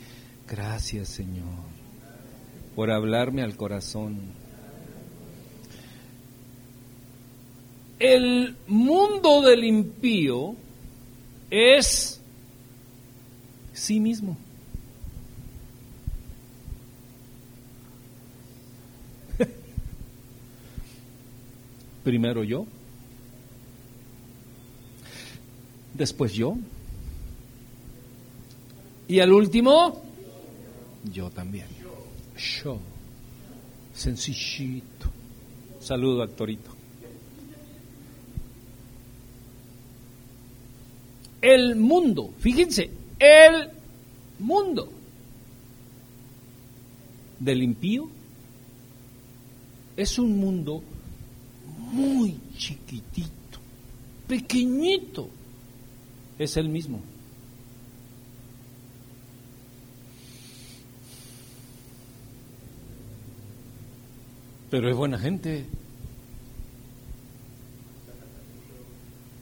[0.46, 1.46] gracias Señor,
[2.76, 4.20] por hablarme al corazón.
[7.98, 10.58] El mundo del impío
[11.50, 12.20] es
[13.72, 14.36] sí mismo.
[22.04, 22.66] Primero yo,
[25.94, 26.58] después yo,
[29.08, 30.02] y al último,
[31.14, 31.68] yo también.
[32.64, 32.80] Yo,
[33.94, 35.10] sencillito.
[35.80, 36.72] Saludo, actorito.
[41.42, 42.90] El mundo, fíjense,
[43.20, 43.70] el
[44.40, 44.90] mundo
[47.40, 48.10] del impío
[49.96, 50.82] es un mundo
[51.92, 53.60] muy chiquitito,
[54.28, 55.30] pequeñito,
[56.40, 57.00] es el mismo.
[64.70, 65.66] Pero es buena gente.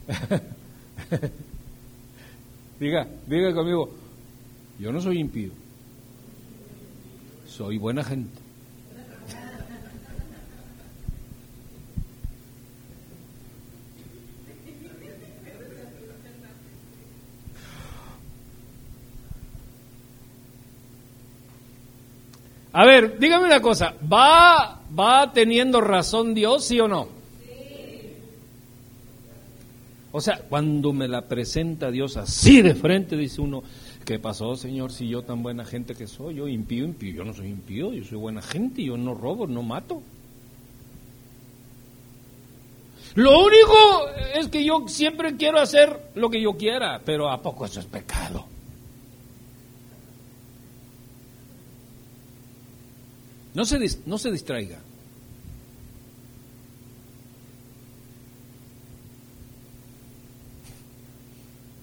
[2.80, 3.90] diga, diga conmigo,
[4.78, 5.50] yo no soy impío,
[7.46, 8.43] soy buena gente.
[22.76, 27.06] A ver, dígame una cosa, ¿va, va teniendo razón Dios, sí o no?
[30.10, 33.62] O sea, cuando me la presenta Dios así de frente, dice uno,
[34.04, 36.34] ¿qué pasó, Señor, si yo tan buena gente que soy?
[36.34, 39.62] Yo impío, impío, yo no soy impío, yo soy buena gente, yo no robo, no
[39.62, 40.02] mato.
[43.14, 47.66] Lo único es que yo siempre quiero hacer lo que yo quiera, pero ¿a poco
[47.66, 48.46] eso es pecado?
[53.54, 54.78] No se, no se distraiga.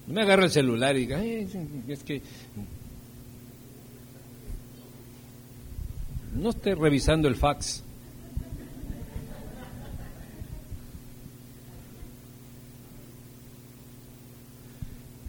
[0.08, 2.22] No me agarra el celular y diga, es que
[6.36, 7.84] no esté revisando el fax.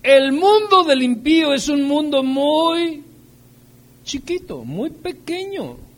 [0.02, 3.04] El mundo del impío es un mundo muy
[4.02, 5.91] chiquito, muy pequeño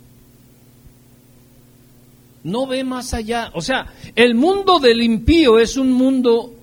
[2.45, 3.51] no ve más allá.
[3.55, 6.55] O sea, el mundo del impío es un mundo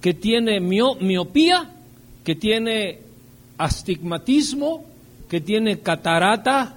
[0.00, 1.70] que tiene miopía,
[2.24, 3.00] que tiene
[3.58, 4.84] astigmatismo,
[5.28, 6.76] que tiene catarata.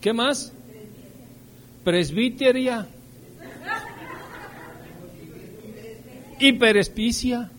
[0.00, 0.52] ¿Qué más?
[1.84, 2.86] Presbiteria.
[6.38, 7.50] Hiperespicia.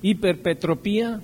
[0.00, 1.20] Hiperpetropía.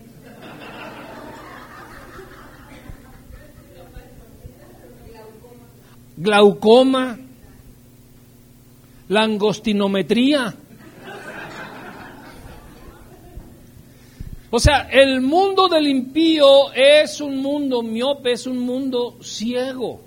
[6.17, 7.19] Glaucoma,
[9.09, 10.55] langostinometría.
[14.51, 20.01] O sea, el mundo del impío es un mundo miope, es un mundo ciego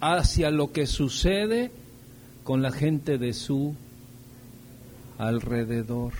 [0.00, 1.70] hacia lo que sucede
[2.42, 3.74] con la gente de su
[5.18, 6.12] alrededor.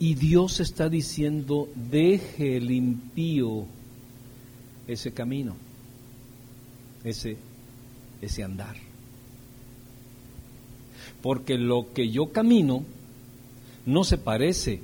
[0.00, 3.66] Y Dios está diciendo, deje el impío
[4.88, 5.54] ese camino,
[7.04, 7.36] ese,
[8.20, 8.76] ese andar.
[11.22, 12.84] Porque lo que yo camino
[13.86, 14.80] no se parece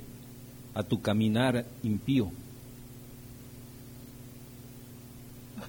[0.73, 2.31] a tu caminar impío.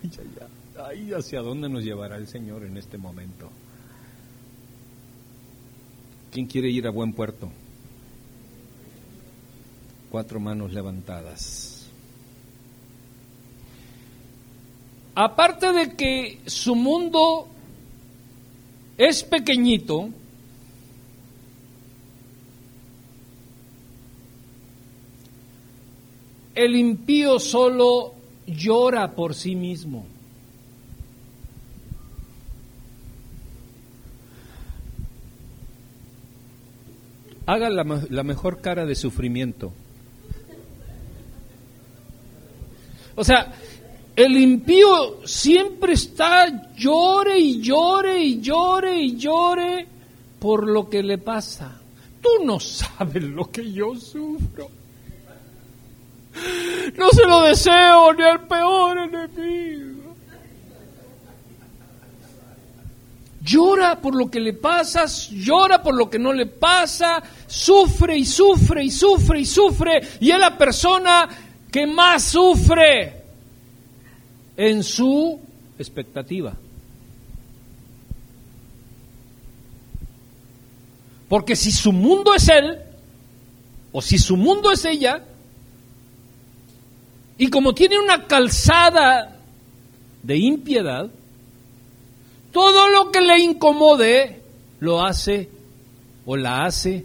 [0.03, 3.51] Ay, ay, ay, hacia dónde nos llevará el Señor en este momento.
[6.32, 7.51] ¿Quién quiere ir a buen puerto?
[10.11, 11.76] Cuatro manos levantadas.
[15.18, 17.48] Aparte de que su mundo
[18.98, 20.10] es pequeñito,
[26.54, 28.12] el impío solo
[28.46, 30.04] llora por sí mismo.
[37.46, 39.72] Haga la, la, mejor cara de sufrimiento.
[43.14, 43.54] O sea,
[44.16, 49.86] el impío siempre está llore y llore y llore y llore
[50.38, 51.78] por lo que le pasa.
[52.22, 54.70] Tú no sabes lo que yo sufro.
[56.96, 60.14] No se lo deseo ni al peor enemigo.
[63.42, 68.24] Llora por lo que le pasa, llora por lo que no le pasa, sufre y
[68.24, 71.28] sufre y sufre y sufre, y es la persona
[71.70, 73.15] que más sufre
[74.57, 75.40] en su
[75.78, 76.54] expectativa.
[81.28, 82.78] Porque si su mundo es él,
[83.92, 85.24] o si su mundo es ella,
[87.38, 89.36] y como tiene una calzada
[90.22, 91.11] de impiedad,
[92.52, 94.42] todo lo que le incomode
[94.80, 95.50] lo hace
[96.24, 97.04] o la hace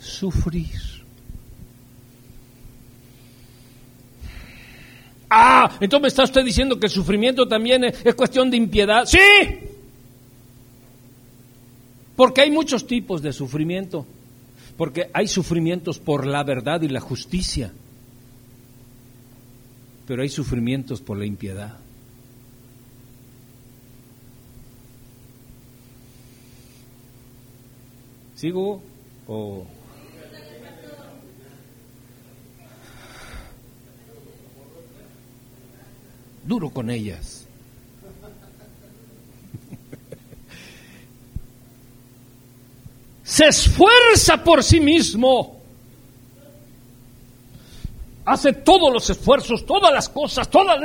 [0.00, 0.81] sufrir.
[5.34, 9.06] Ah, entonces me está usted diciendo que el sufrimiento también es, es cuestión de impiedad.
[9.06, 9.18] Sí,
[12.14, 14.06] porque hay muchos tipos de sufrimiento.
[14.76, 17.72] Porque hay sufrimientos por la verdad y la justicia
[20.06, 21.78] pero hay sufrimientos por la impiedad.
[28.34, 28.82] ¿Sigo
[29.26, 29.66] o...?
[36.44, 37.46] Duro con ellas.
[43.24, 45.62] Se esfuerza por sí mismo
[48.24, 50.78] hace todos los esfuerzos, todas las cosas, todas.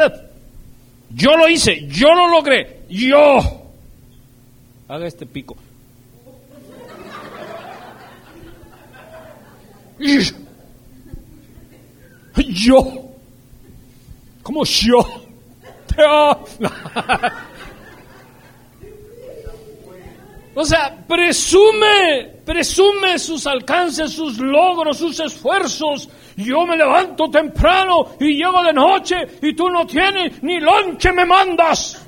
[1.10, 3.40] Yo lo hice, yo lo logré, yo.
[4.88, 5.56] Haga este pico.
[12.38, 13.10] Yo.
[14.44, 15.27] ¿Cómo yo?
[20.60, 26.10] O sea, presume, presume sus alcances, sus logros, sus esfuerzos.
[26.36, 31.26] Yo me levanto temprano y llego de noche y tú no tienes ni lonche me
[31.26, 32.07] mandas.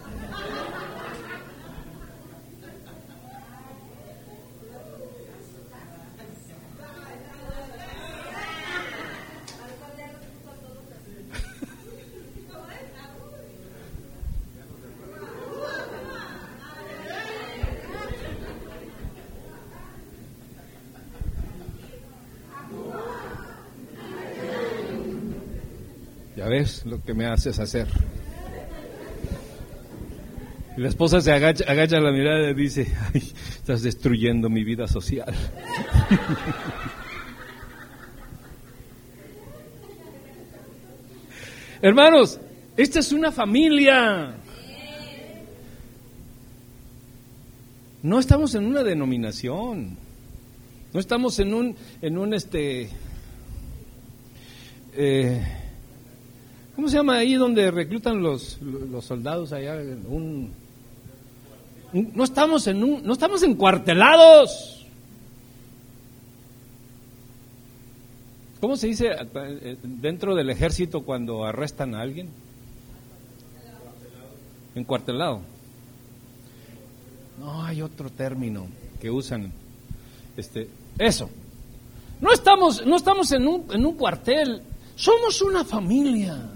[26.47, 27.87] Ves lo que me haces hacer.
[30.77, 34.87] Y la esposa se agacha, agacha la mirada y dice, Ay, estás destruyendo mi vida
[34.87, 35.33] social.
[41.81, 42.39] Hermanos,
[42.77, 44.35] esta es una familia.
[48.01, 49.97] No estamos en una denominación.
[50.93, 52.89] No estamos en un, en un este,
[54.93, 55.58] eh,
[56.79, 59.75] ¿Cómo se llama ahí donde reclutan los, los soldados allá?
[60.07, 60.49] Un,
[61.91, 64.87] no estamos en un, no estamos encuartelados.
[68.61, 72.29] ¿Cómo se dice eh, dentro del ejército cuando arrestan a alguien?
[74.73, 75.41] Encuartelado.
[77.41, 78.67] No hay otro término
[79.01, 79.51] que usan.
[80.37, 81.29] Este, eso.
[82.21, 84.61] No estamos, no estamos en un, en un cuartel.
[84.95, 86.55] Somos una familia.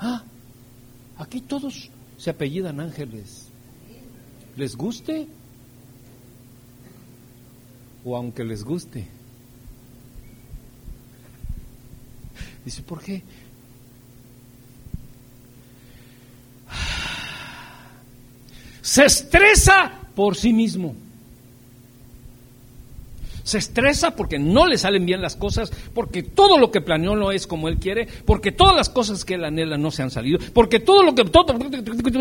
[0.00, 0.22] Ah,
[1.18, 3.48] aquí todos se apellidan ángeles.
[4.56, 5.28] ¿Les guste?
[8.04, 9.06] O aunque les guste.
[12.64, 13.22] Dice, ¿por qué?
[18.82, 20.94] Se estresa por sí mismo.
[23.42, 27.32] Se estresa porque no le salen bien las cosas, porque todo lo que planeó no
[27.32, 30.38] es como él quiere, porque todas las cosas que él anhela no se han salido,
[30.52, 31.46] porque todo lo que todo,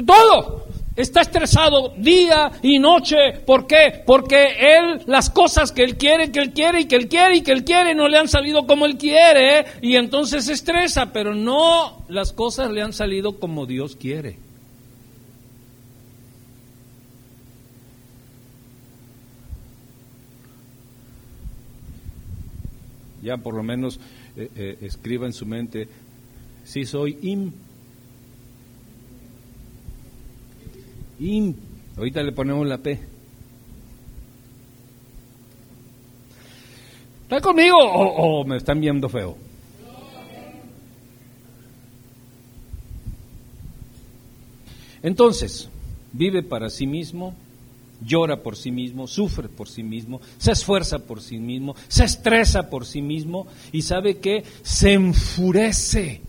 [0.05, 0.65] todo
[0.95, 3.33] está estresado día y noche.
[3.45, 4.03] ¿Por qué?
[4.05, 7.41] Porque él las cosas que él quiere, que él quiere y que él quiere y
[7.41, 11.33] que él quiere no le han salido como él quiere y entonces se estresa, pero
[11.33, 14.48] no las cosas le han salido como Dios quiere.
[23.21, 23.99] Ya por lo menos
[24.35, 25.87] eh, eh, escriba en su mente,
[26.63, 27.51] si soy im,
[31.19, 31.53] im,
[31.97, 32.99] ahorita le ponemos la P.
[37.23, 39.49] ¿Está conmigo o me están viendo feo?
[45.01, 45.69] Entonces,
[46.11, 47.33] vive para sí mismo,
[48.05, 52.69] llora por sí mismo, sufre por sí mismo, se esfuerza por sí mismo, se estresa
[52.69, 56.21] por sí mismo y sabe que se enfurece.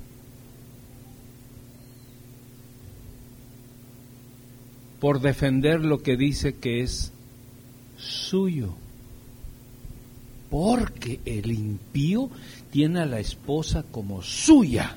[5.01, 7.11] por defender lo que dice que es
[7.97, 8.75] suyo.
[10.51, 12.29] Porque el impío
[12.71, 14.97] tiene a la esposa como suya,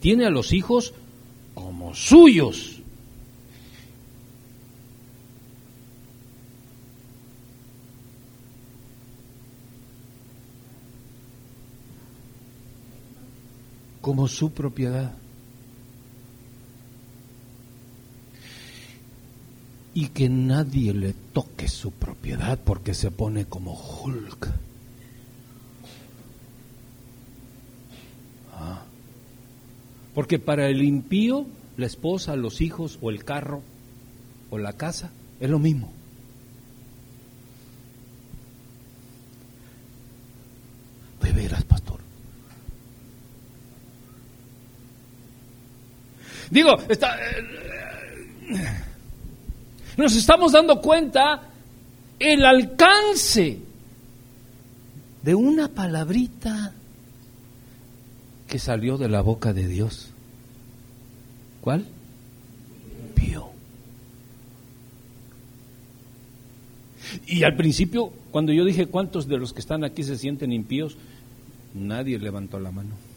[0.00, 0.94] tiene a los hijos
[1.54, 2.79] como suyos
[14.00, 15.12] como su propiedad.
[19.92, 24.48] Y que nadie le toque su propiedad porque se pone como Hulk.
[28.54, 28.84] Ah.
[30.14, 31.46] Porque para el impío,
[31.76, 33.62] la esposa, los hijos o el carro
[34.50, 35.92] o la casa es lo mismo.
[41.20, 41.64] De veras,
[46.50, 47.60] Digo, está, eh,
[49.96, 51.42] nos estamos dando cuenta
[52.18, 53.58] el alcance
[55.22, 56.72] de una palabrita
[58.48, 60.10] que salió de la boca de Dios.
[61.60, 61.86] ¿Cuál?
[63.14, 63.50] Pío.
[67.26, 70.96] Y al principio, cuando yo dije cuántos de los que están aquí se sienten impíos,
[71.74, 73.09] nadie levantó la mano.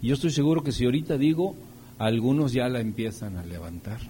[0.00, 1.56] Yo estoy seguro que si ahorita digo,
[1.98, 4.00] algunos ya la empiezan a levantar.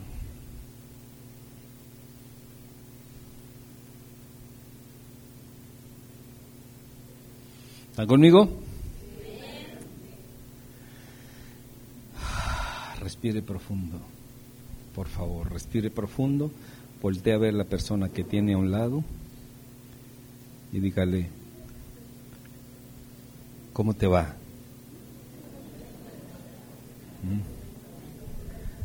[7.91, 8.49] ¿Están conmigo?
[13.01, 13.99] Respire profundo,
[14.95, 16.51] por favor, respire profundo,
[17.01, 19.03] voltea a ver la persona que tiene a un lado
[20.73, 21.29] y dígale,
[23.73, 24.38] ¿cómo te va?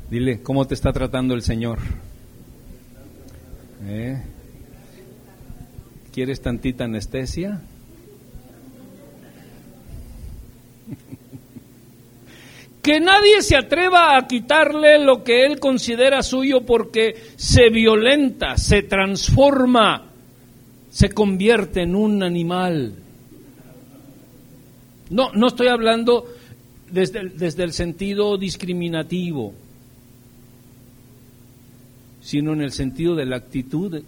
[0.09, 1.79] Dile, ¿cómo te está tratando el Señor?
[3.86, 4.21] ¿Eh?
[6.11, 7.61] ¿Quieres tantita anestesia?
[12.81, 18.84] que nadie se atreva a quitarle lo que él considera suyo porque se violenta, se
[18.84, 20.11] transforma,
[20.89, 22.93] se convierte en un animal.
[25.09, 26.25] No, no estoy hablando
[26.94, 29.54] desde el, sentido discriminativo,
[32.22, 34.04] sino en el sentido de la actitud.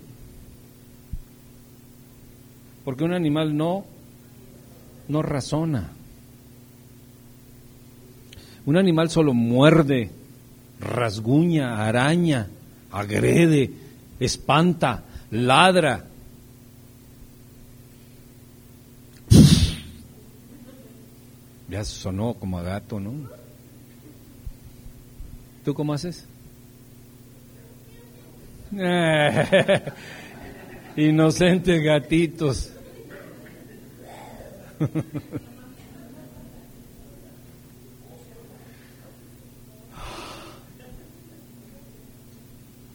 [2.84, 3.86] Porque un animal no,
[5.08, 5.90] no razona.
[8.68, 10.12] Un animal solo muerde,
[10.80, 12.50] rasguña, araña,
[12.92, 13.72] agrede,
[14.20, 16.06] espanta, ladra,
[21.76, 23.12] Ya sonó como a gato, ¿no?
[25.66, 26.26] ¿Tú cómo haces?
[30.96, 32.72] Inocentes gatitos.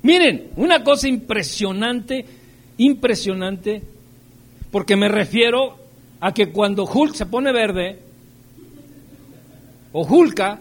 [0.02, 2.24] Miren, una cosa impresionante,
[2.78, 3.82] impresionante,
[4.70, 5.76] porque me refiero
[6.20, 8.08] a que cuando Hulk se pone verde,
[9.92, 10.58] o Julka,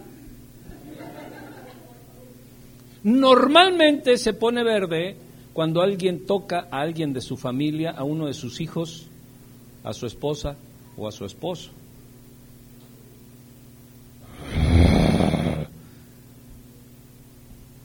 [3.03, 5.15] normalmente se pone verde
[5.53, 9.07] cuando alguien toca a alguien de su familia, a uno de sus hijos,
[9.83, 10.55] a su esposa
[10.97, 11.71] o a su esposo.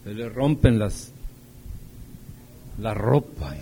[0.05, 1.13] Se le rompen las
[2.79, 3.55] la ropa.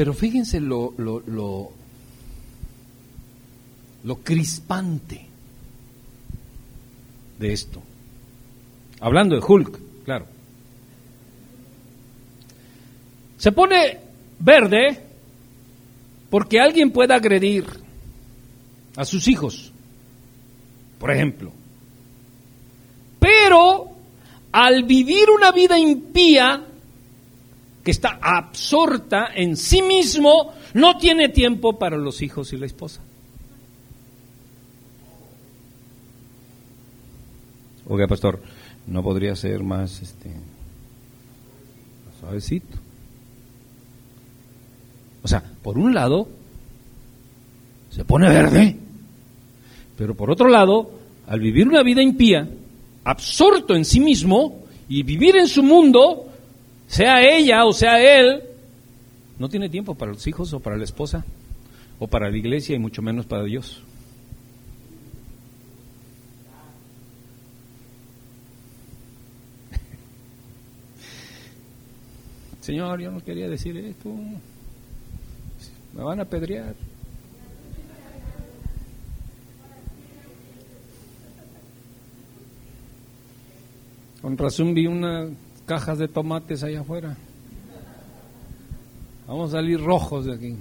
[0.00, 1.72] Pero fíjense lo, lo, lo,
[4.02, 5.26] lo crispante
[7.38, 7.82] de esto.
[8.98, 10.24] Hablando de Hulk, claro.
[13.36, 13.98] Se pone
[14.38, 15.04] verde
[16.30, 17.66] porque alguien puede agredir
[18.96, 19.70] a sus hijos,
[20.98, 21.52] por ejemplo.
[23.18, 23.90] Pero
[24.50, 26.69] al vivir una vida impía,
[27.82, 33.00] que está absorta en sí mismo, no tiene tiempo para los hijos y la esposa.
[37.88, 38.40] Oiga, pastor,
[38.86, 40.30] no podría ser más este
[42.20, 42.78] suavecito.
[45.22, 46.28] O sea, por un lado
[47.90, 48.76] se pone verde,
[49.96, 50.90] pero por otro lado,
[51.26, 52.48] al vivir una vida impía,
[53.04, 56.29] absorto en sí mismo y vivir en su mundo,
[56.90, 58.42] sea ella o sea él,
[59.38, 61.24] no tiene tiempo para los hijos o para la esposa
[62.00, 63.80] o para la iglesia y mucho menos para Dios.
[72.60, 74.08] Señor, yo no quería decir esto.
[75.94, 76.74] Me van a pedrear.
[84.20, 85.30] Con razón vi unas
[85.70, 87.16] cajas de tomates allá afuera.
[89.28, 90.56] Vamos a salir rojos de aquí.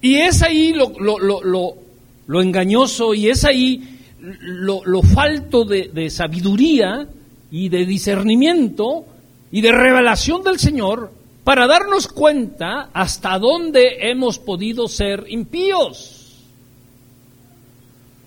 [0.00, 7.08] Y es ahí lo, lo, engañoso y es ahí lo, falto de, de sabiduría
[7.50, 9.04] y de discernimiento
[9.50, 11.10] y de revelación del Señor
[11.42, 16.38] para darnos cuenta hasta dónde hemos podido ser impíos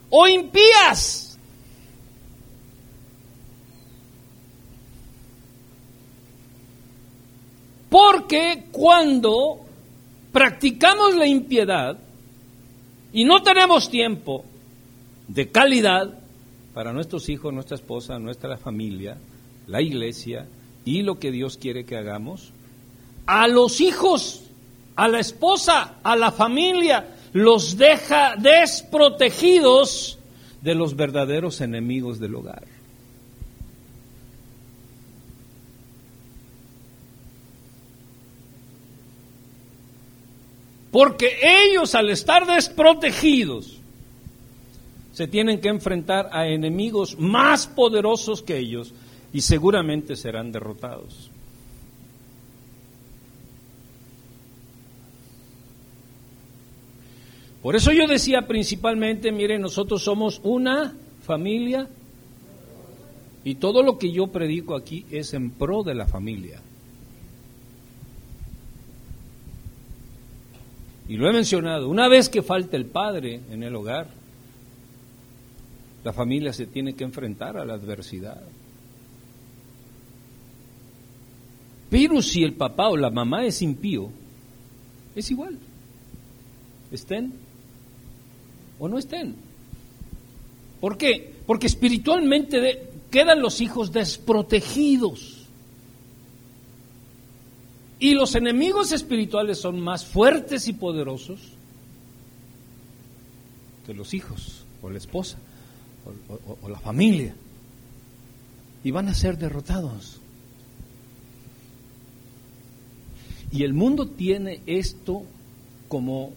[0.10, 1.33] o impías.
[7.94, 9.60] Porque cuando
[10.32, 11.96] practicamos la impiedad
[13.14, 14.44] y no tenemos tiempo
[15.28, 16.18] de calidad
[16.74, 19.18] para nuestros hijos, nuestra esposa, nuestra familia,
[19.68, 20.48] la iglesia
[20.84, 22.52] y lo que Dios quiere que hagamos,
[23.28, 24.42] a los hijos,
[24.96, 30.18] a la esposa, a la familia, los deja desprotegidos
[30.64, 32.73] de los verdaderos enemigos del hogar.
[40.94, 43.80] Porque ellos al estar desprotegidos
[45.12, 48.94] se tienen que enfrentar a enemigos más poderosos que ellos
[49.34, 51.32] y seguramente serán derrotados.
[57.64, 61.90] Por eso yo decía principalmente, miren, nosotros somos una familia
[63.44, 66.62] y todo lo que yo predico aquí es en pro de la familia.
[71.08, 74.08] Y lo he mencionado, una vez que falta el padre en el hogar,
[76.04, 78.42] la familia se tiene que enfrentar a la adversidad.
[81.90, 84.10] Pero si el papá o la mamá es impío,
[85.16, 85.58] es igual.
[86.92, 87.34] Estén
[88.80, 89.36] o no estén.
[90.82, 91.34] ¿Por qué?
[91.46, 95.43] Porque espiritualmente quedan los hijos desprotegidos.
[98.04, 101.40] Y los enemigos espirituales son más fuertes y poderosos
[103.86, 105.38] que los hijos o la esposa
[106.62, 107.34] o, la familia.
[108.84, 110.20] Y van a ser derrotados.
[113.54, 115.24] Y el mundo tiene esto
[115.88, 116.34] como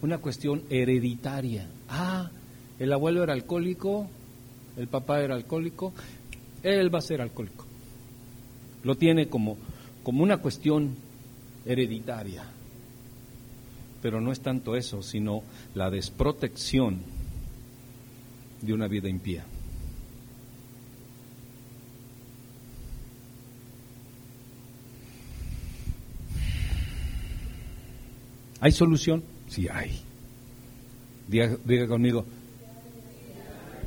[0.00, 1.68] una cuestión hereditaria.
[1.88, 2.30] Ah,
[2.78, 4.06] el abuelo era alcohólico,
[4.76, 5.92] el papá era alcohólico,
[6.62, 7.66] él va a ser alcohólico.
[8.84, 9.56] Lo tiene como
[10.08, 10.96] como una cuestión
[11.66, 12.42] hereditaria.
[14.00, 15.42] Pero no es tanto eso, sino
[15.74, 17.02] la desprotección
[18.62, 19.44] de una vida impía.
[28.60, 29.22] ¿Hay solución?
[29.50, 30.00] Sí hay.
[31.26, 32.24] Diga, conmigo.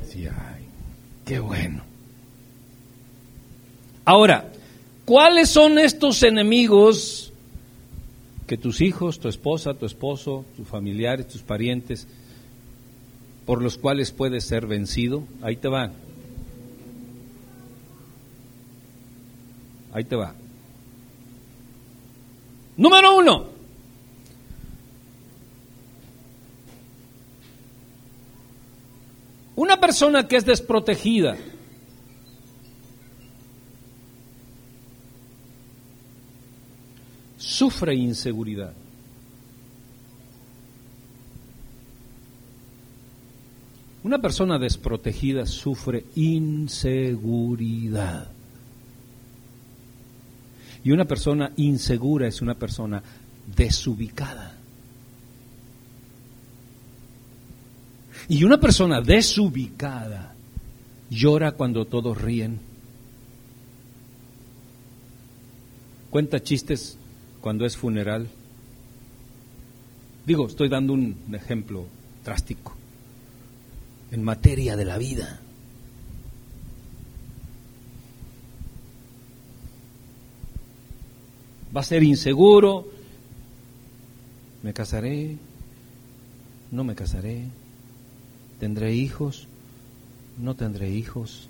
[0.08, 0.68] Sí hay.
[1.26, 1.82] Qué bueno.
[4.04, 4.52] Ahora,
[5.04, 7.32] ¿Cuáles son estos enemigos
[8.46, 12.06] que tus hijos, tu esposa, tu esposo, tus familiares, tus parientes,
[13.44, 15.24] por los cuales puedes ser vencido?
[15.42, 15.90] Ahí te va.
[19.92, 20.34] Ahí te va.
[22.76, 23.46] Número uno.
[29.56, 31.36] Una persona que es desprotegida.
[37.62, 38.74] Sufre inseguridad.
[44.02, 47.52] Una persona desprotegida sufre inseguridad.
[50.82, 53.00] Y una persona insegura es una persona
[53.56, 54.56] desubicada.
[58.28, 60.34] Y una persona desubicada
[61.10, 62.58] llora cuando todos ríen.
[66.10, 66.98] Cuenta chistes
[67.42, 68.28] cuando es funeral.
[70.24, 71.86] Digo, estoy dando un ejemplo
[72.24, 72.74] drástico
[74.12, 75.40] en materia de la vida.
[81.74, 82.86] Va a ser inseguro.
[84.62, 85.36] Me casaré,
[86.70, 87.46] no me casaré,
[88.60, 89.48] tendré hijos,
[90.38, 91.48] no tendré hijos,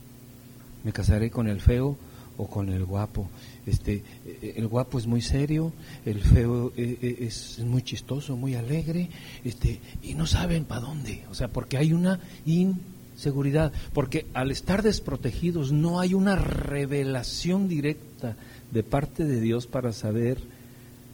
[0.83, 1.99] me casaré con el feo
[2.39, 3.29] o con el guapo.
[3.65, 5.73] Este, eh, el guapo es muy serio,
[6.05, 9.09] el feo eh, eh, es muy chistoso, muy alegre,
[9.45, 11.25] este, y no saben para dónde.
[11.31, 18.37] O sea, porque hay una inseguridad, porque al estar desprotegidos no hay una revelación directa
[18.73, 20.39] de parte de Dios para saber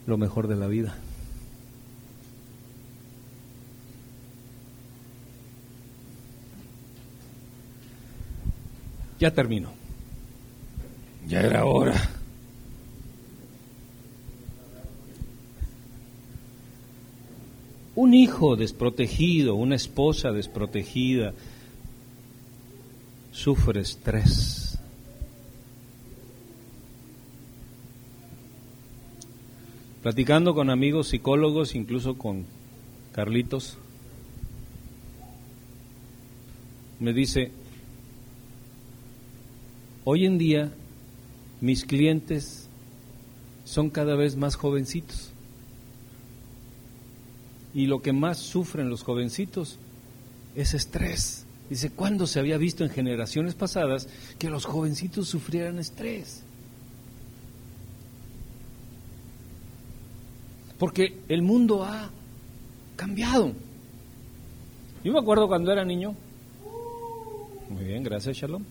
[0.06, 0.96] lo mejor de la vida.
[9.20, 9.72] Ya termino.
[11.26, 12.17] Ya era hora.
[18.00, 21.34] Un hijo desprotegido, una esposa desprotegida,
[23.32, 24.78] sufre estrés.
[30.00, 32.46] Platicando con amigos psicólogos, incluso con
[33.10, 33.78] Carlitos,
[37.00, 37.50] me dice,
[40.04, 40.72] hoy en día
[41.60, 42.68] mis clientes
[43.64, 45.32] son cada vez más jovencitos.
[47.74, 49.78] Y lo que más sufren los jovencitos
[50.54, 51.44] es estrés.
[51.68, 54.08] Dice, ¿cuándo se había visto en generaciones pasadas
[54.38, 56.42] que los jovencitos sufrieran estrés?
[60.78, 62.10] Porque el mundo ha
[62.96, 63.52] cambiado.
[65.04, 66.14] Yo me acuerdo cuando era niño.
[67.68, 68.64] Muy bien, gracias, Shalom.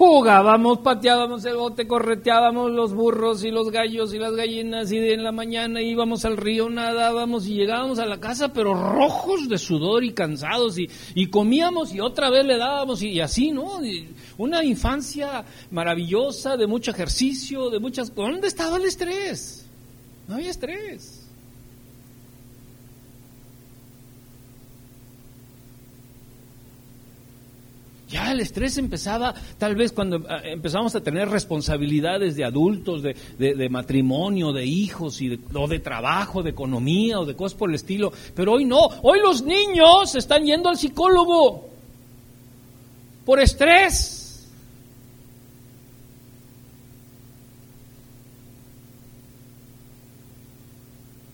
[0.00, 5.22] Jugábamos, pateábamos el bote, correteábamos los burros y los gallos y las gallinas y en
[5.22, 10.02] la mañana íbamos al río, nadábamos y llegábamos a la casa pero rojos de sudor
[10.02, 13.78] y cansados y, comíamos y otra vez le dábamos y, así, ¿no?
[14.38, 18.14] una infancia maravillosa de mucho ejercicio, de muchas...
[18.14, 19.66] ¿Dónde estaba el estrés?
[20.26, 21.19] No había estrés.
[28.10, 33.68] Ya el estrés empezaba tal vez cuando ah, empezamos a tener responsabilidades de adultos, de,
[33.70, 38.12] matrimonio, de hijos, y o de trabajo, de economía o de cosas por el estilo.
[38.34, 41.68] Pero hoy no, hoy los niños están yendo al psicólogo
[43.24, 44.48] por estrés.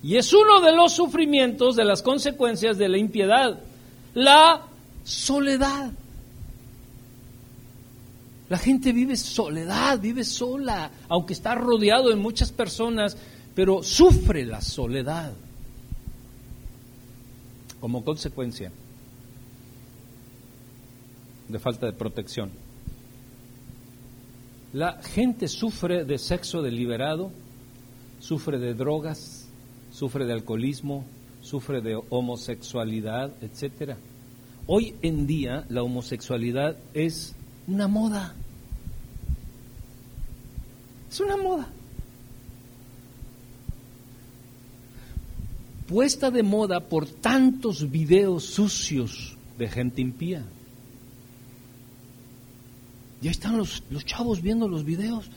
[0.03, 3.61] Y es uno de los sufrimientos, de las consecuencias de la impiedad,
[4.12, 4.62] la
[5.05, 5.91] soledad.
[8.49, 13.17] La gente vive soledad, vive sola, aunque está rodeado de muchas personas,
[13.55, 15.33] pero sufre la soledad
[17.81, 18.73] como consecuencia
[21.49, 22.51] de falta de protección.
[24.73, 27.31] La gente sufre de sexo deliberado,
[28.19, 29.49] sufre de drogas,
[29.93, 31.05] sufre de alcoholismo,
[31.41, 33.97] sufre de homosexualidad, etcétera.
[34.67, 37.36] Hoy en día la homosexualidad es
[37.67, 38.35] una moda.
[41.11, 41.69] Es una moda.
[45.89, 50.45] Puesta de moda por tantos videos sucios de gente impía.
[53.21, 55.31] Ya están los, los chavos viendo los videos.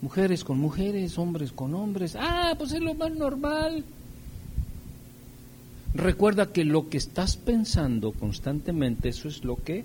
[0.00, 2.16] Mujeres con mujeres, hombres con hombres.
[2.18, 3.84] Ah, pues es lo más normal.
[5.94, 9.84] Recuerda que lo que estás pensando constantemente, eso es lo que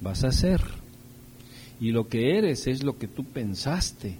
[0.00, 0.60] vas a hacer.
[1.80, 4.16] Y lo que eres es lo que tú pensaste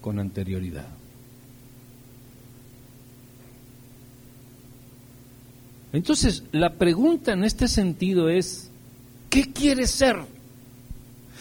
[0.00, 0.88] con anterioridad.
[5.92, 8.70] Entonces, la pregunta en este sentido es,
[9.28, 10.16] ¿qué quieres ser?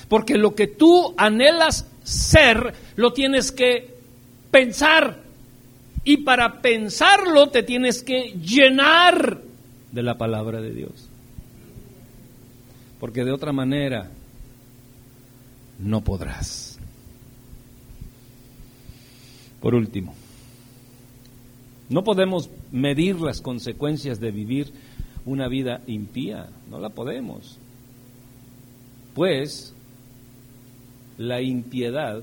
[0.09, 3.95] Porque lo que tú anhelas ser, lo tienes que
[4.51, 5.21] pensar.
[6.03, 9.41] Y para pensarlo te tienes que llenar
[9.91, 11.10] de la palabra de Dios.
[13.01, 14.11] Porque de otra manera
[15.79, 16.77] no podrás.
[19.59, 20.13] Por último,
[21.89, 24.71] no podemos medir las consecuencias de vivir
[25.25, 27.57] una vida impía, no la podemos.
[29.15, 29.73] Pues
[31.17, 32.21] la impiedad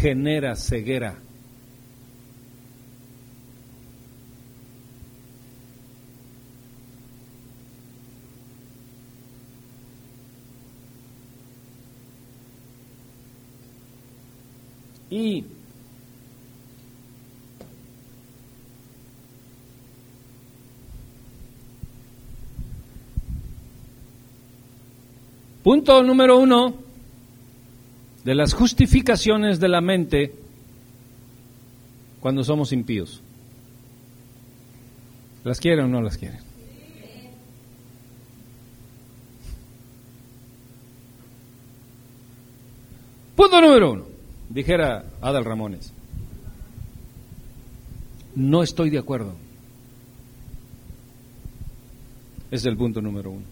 [0.00, 1.18] genera ceguera.
[15.10, 15.44] Y
[25.62, 26.74] punto número uno
[28.24, 30.34] de las justificaciones de la mente
[32.20, 33.22] cuando somos impíos.
[35.44, 36.40] ¿Las quieren o no las quieren?
[43.34, 44.17] Punto número uno
[44.48, 45.92] dijera Adal Ramones,
[48.34, 49.34] no estoy de acuerdo.
[52.50, 53.44] Es el punto número uno.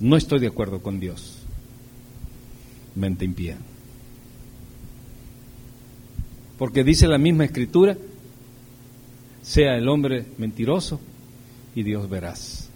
[0.00, 1.38] No estoy de acuerdo con Dios.
[2.94, 3.58] Mente impía.
[6.58, 7.96] Porque dice la misma escritura,
[9.42, 11.00] sea el hombre mentiroso
[11.74, 12.68] y Dios verás.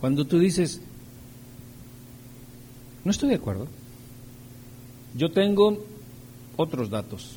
[0.00, 0.80] Cuando tú dices,
[3.04, 3.68] no estoy de acuerdo,
[5.16, 5.84] yo tengo
[6.56, 7.36] otros datos.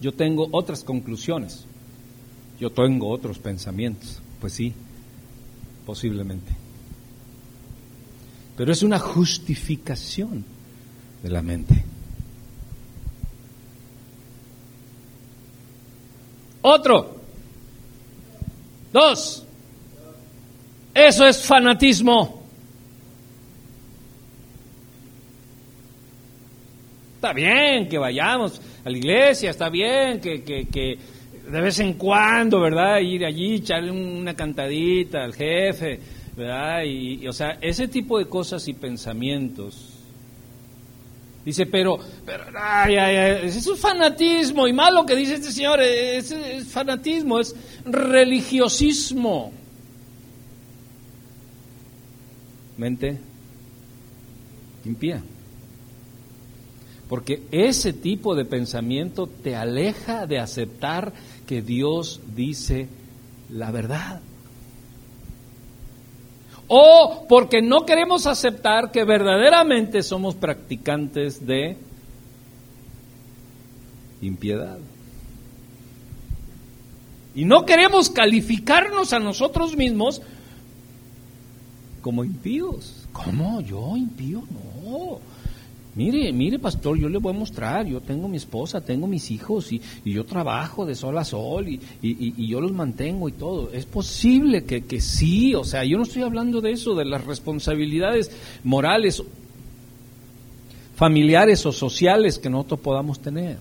[0.00, 1.64] Yo tengo otras conclusiones.
[2.60, 4.20] Yo tengo otros pensamientos.
[4.40, 4.72] Pues sí,
[5.86, 6.52] posiblemente.
[8.56, 10.44] Pero es una justificación
[11.22, 11.84] de la mente.
[16.62, 17.16] Otro.
[18.92, 19.44] Dos.
[20.94, 22.35] Eso es fanatismo.
[27.26, 30.98] Está bien que vayamos a la iglesia, está bien que,
[31.50, 33.00] de vez en cuando, ¿verdad?
[33.00, 35.98] Ir allí, echarle una cantadita al jefe,
[36.36, 36.84] ¿verdad?
[36.84, 39.92] Y, o sea, ese tipo de cosas y pensamientos.
[41.44, 45.82] Dice, pero, pero, ay, ay, ay, es un fanatismo, y malo que dice este señor,
[45.82, 49.52] es, es fanatismo, es religiosismo.
[52.76, 53.18] Mente
[54.84, 55.20] limpia.
[57.08, 61.12] Porque ese tipo de pensamiento te aleja de aceptar
[61.46, 62.88] que Dios dice
[63.48, 64.20] la verdad.
[66.68, 71.76] O porque no queremos aceptar que verdaderamente somos practicantes de
[74.20, 74.78] impiedad.
[77.36, 80.22] Y no queremos calificarnos a nosotros mismos
[82.02, 83.06] como impíos.
[83.12, 83.60] ¿Cómo?
[83.60, 84.42] ¿Yo impío?
[84.50, 85.20] No.
[85.96, 89.72] Mire, mire, pastor, yo le voy a mostrar, yo tengo mi esposa, tengo mis hijos
[89.72, 93.72] y, yo trabajo de sol a sol y, y, yo los mantengo y todo.
[93.72, 97.24] Es posible que, que sí, o sea, yo no estoy hablando de eso, de las
[97.24, 98.30] responsabilidades
[98.62, 99.22] morales,
[100.96, 103.56] familiares o sociales que nosotros podamos tener.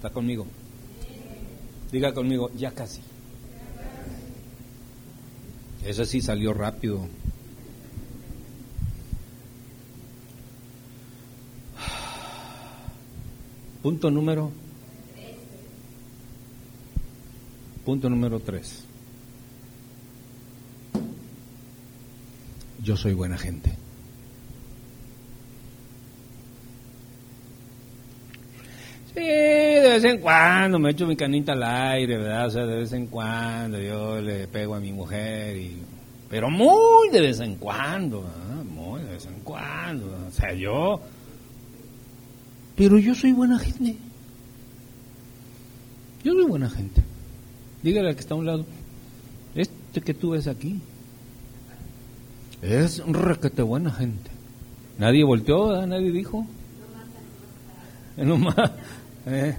[0.00, 0.46] ¿Está conmigo?
[1.92, 3.02] Diga conmigo, ya casi.
[5.84, 7.06] Ese sí salió rápido.
[13.82, 14.50] Punto número.
[17.84, 18.84] Punto número tres.
[22.82, 23.79] Yo soy buena gente.
[29.14, 32.46] Sí, de vez en cuando me echo mi canita al aire, ¿verdad?
[32.46, 35.78] O sea, de vez en cuando yo le pego a mi mujer, y,
[36.28, 38.24] pero muy de vez en cuando,
[38.64, 40.06] muy de vez en cuando.
[40.28, 41.00] O sea, yo...
[42.76, 43.96] Pero yo soy buena gente.
[46.22, 47.02] Yo soy buena gente.
[47.82, 48.64] Dígale al que está a un lado,
[49.54, 50.80] este que tú ves aquí
[52.62, 54.30] es requete buena gente.
[54.98, 56.46] Nadie volteó, nadie dijo.
[58.16, 58.54] No más.
[59.26, 59.56] Eh.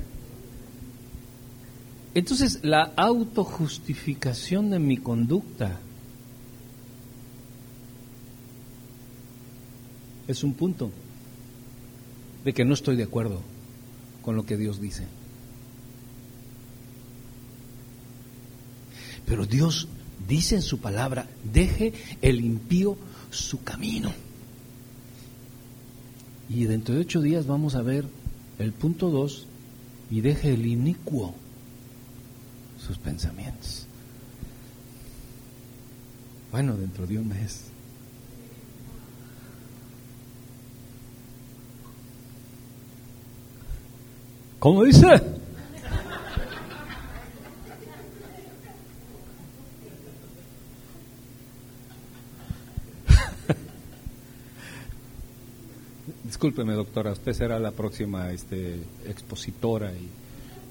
[2.14, 5.80] Entonces, la autojustificación de mi conducta
[10.28, 10.92] es un punto
[12.44, 13.42] de que no estoy de acuerdo
[14.22, 15.06] con lo que Dios dice.
[19.26, 19.88] Pero Dios
[20.28, 22.98] dice en su palabra, deje el impío
[23.30, 24.12] su camino.
[26.50, 28.06] Y dentro de ocho días vamos a ver
[28.60, 29.48] el punto dos,
[30.12, 31.34] y deje el inicuo
[32.86, 33.88] sus pensamientos.
[36.52, 37.64] Bueno, dentro de un mes.
[44.60, 45.41] ¿Cómo dice?
[56.42, 60.10] Discúlpeme, doctora, usted será la próxima este, expositora y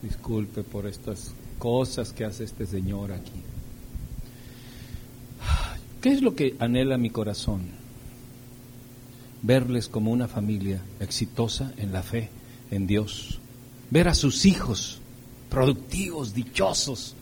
[0.04, 3.40] disculpe por estas cosas que hace este señor aquí.
[6.00, 7.68] ¿Qué es lo que anhela mi corazón?
[9.42, 12.30] Verles como una familia exitosa en la fe,
[12.72, 13.38] en Dios.
[13.90, 15.00] Ver a sus hijos
[15.48, 17.14] productivos, dichosos,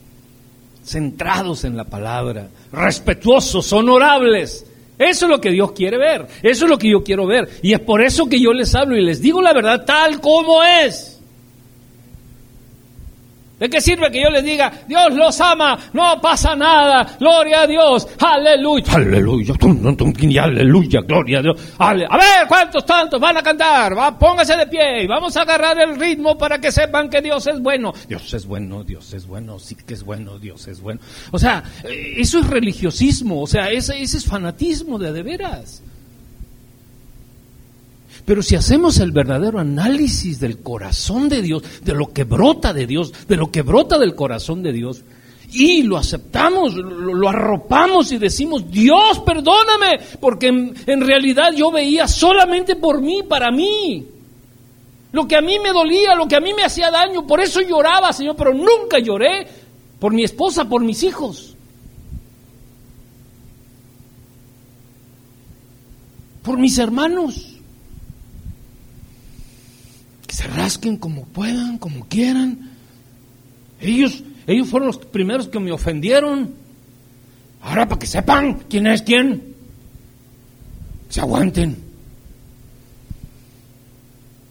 [0.83, 4.65] centrados en la palabra, respetuosos, honorables,
[4.99, 7.49] eso es lo que Dios quiere ver, eso es lo que yo quiero ver.
[7.63, 10.63] Y es por eso que yo les hablo y les digo la verdad tal como
[10.63, 11.18] es.
[13.59, 17.67] ¿De qué sirve que yo les diga, Dios los ama, no pasa nada, gloria a
[17.67, 19.55] Dios, aleluya, aleluya,
[20.45, 21.61] aleluya, gloria a Dios.
[21.79, 22.09] A ver,
[22.47, 23.99] ¿cuántos tantos van a cantar?
[23.99, 27.49] Va, póngase de pie y vamos a agarrar el ritmo para que sepan que Dios
[27.49, 27.93] es bueno.
[28.09, 31.01] Dios es bueno, Dios es bueno, sí que es bueno, Dios es bueno.
[31.33, 35.83] O sea, eh, eso es religiosismo, o sea, ese, ese es fanatismo de de veras.
[38.25, 42.87] Pero si hacemos el verdadero análisis del corazón de Dios, de lo que brota de
[42.87, 45.05] Dios, de lo que brota del corazón de Dios,
[45.51, 52.77] y lo aceptamos, lo, arropamos y decimos, Dios, perdóname, porque en, realidad yo veía solamente
[52.77, 54.07] por mí, para mí.
[55.11, 57.63] Lo que a mí me dolía, lo que a mí me hacía daño, por eso
[57.63, 59.47] lloraba, Señor, pero nunca lloré
[59.99, 61.57] por mi esposa, por mis hijos.
[66.43, 67.58] Por mis hermanos
[70.29, 72.71] que se rasquen como puedan, como quieran.
[73.81, 76.55] Ellos, ellos fueron los primeros que me ofendieron.
[77.63, 79.55] Ahora para que sepan quién es quién,
[81.09, 81.79] se aguanten.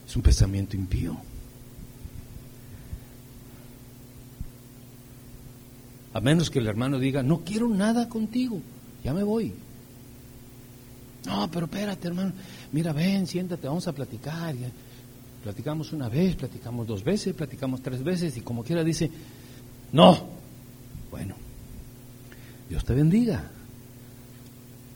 [0.07, 1.15] Es un pensamiento impío.
[6.11, 8.59] A menos que el hermano diga, no quiero nada contigo,
[9.03, 9.53] ya me voy.
[11.27, 12.33] No, pero espérate, hermano.
[12.71, 14.55] Mira, ven, siéntate, vamos a platicar.
[15.47, 19.09] Platicamos una vez, platicamos dos veces, platicamos tres veces y como quiera dice,
[19.93, 20.27] no.
[21.09, 21.35] Bueno,
[22.69, 23.49] Dios te bendiga.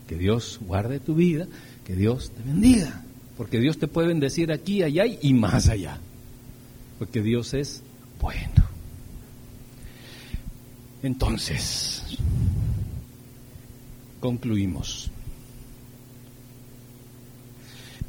[0.09, 1.47] Que Dios guarde tu vida,
[1.85, 3.01] que Dios te bendiga.
[3.37, 5.97] Porque Dios te puede bendecir aquí, allá y más allá.
[6.99, 7.81] Porque Dios es
[8.19, 8.65] bueno.
[11.01, 12.03] Entonces,
[14.19, 15.09] concluimos.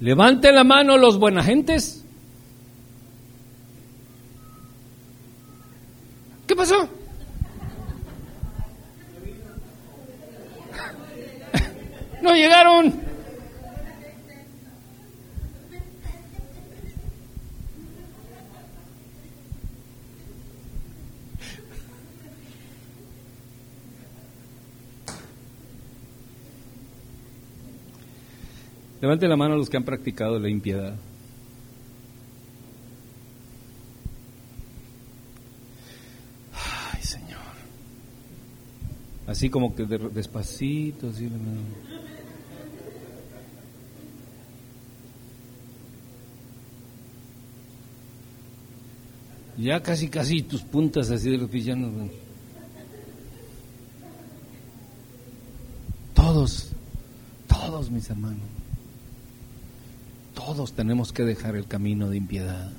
[0.00, 2.01] Levante la mano los buenagentes.
[6.46, 6.76] ¿Qué pasó?
[12.22, 13.02] No llegaron.
[29.02, 30.94] Levante la mano a los que han practicado la impiedad.
[39.26, 41.30] Así como que despacito, así.
[49.58, 52.10] Ya casi, casi tus puntas así de los villanos.
[56.14, 56.72] Todos,
[57.46, 58.40] todos mis hermanos,
[60.34, 62.72] todos tenemos que dejar el camino de impiedad.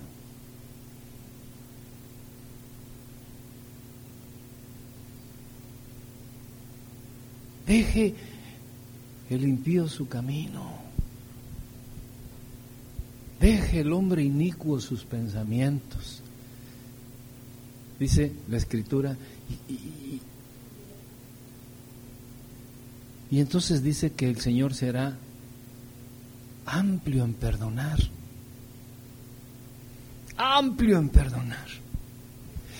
[7.66, 8.14] Deje
[9.30, 10.72] el impío su camino.
[13.40, 16.22] Deje el hombre inicuo sus pensamientos.
[18.00, 19.16] Dice la escritura.
[19.70, 20.20] Y,
[23.36, 25.18] y entonces dice que el Señor será
[26.66, 28.00] amplio en perdonar.
[30.38, 31.68] Amplio en perdonar.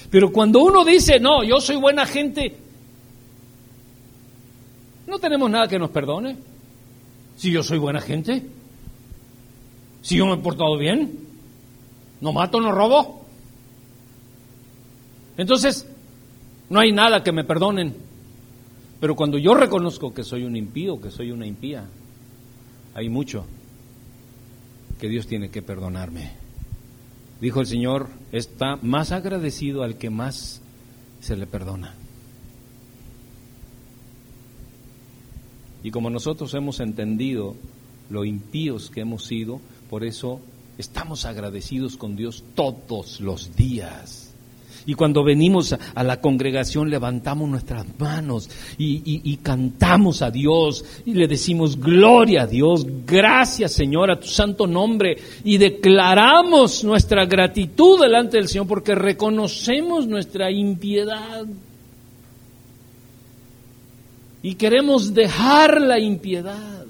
[0.10, 2.56] Pero cuando uno dice, no, yo soy buena gente,
[5.24, 6.36] tenemos nada que nos perdone.
[7.38, 8.44] Si yo soy buena gente,
[10.02, 11.18] Si yo me he portado bien,
[12.20, 13.26] no mato, no robo.
[15.38, 15.88] Entonces,
[16.70, 17.96] no hay nada que me perdonen.
[19.00, 21.86] Pero cuando yo reconozco que soy un impío, que soy una impía,
[22.94, 23.46] hay mucho
[25.00, 26.34] que Dios tiene que perdonarme.
[27.40, 30.62] Dijo el Señor, está más agradecido al que más
[31.22, 31.96] se le perdona.
[35.84, 37.56] Y como nosotros hemos entendido
[38.10, 39.60] lo impíos que hemos sido,
[39.90, 40.40] por eso
[40.78, 44.34] estamos agradecidos con Dios todos los días.
[44.86, 51.28] Y cuando venimos a, la congregación levantamos nuestras manos y, cantamos a Dios y le
[51.28, 58.38] decimos gloria a Dios, gracias Señor a tu santo nombre y declaramos nuestra gratitud delante
[58.38, 61.46] del Señor porque reconocemos nuestra impiedad.
[64.44, 66.86] Y queremos dejar la impiedad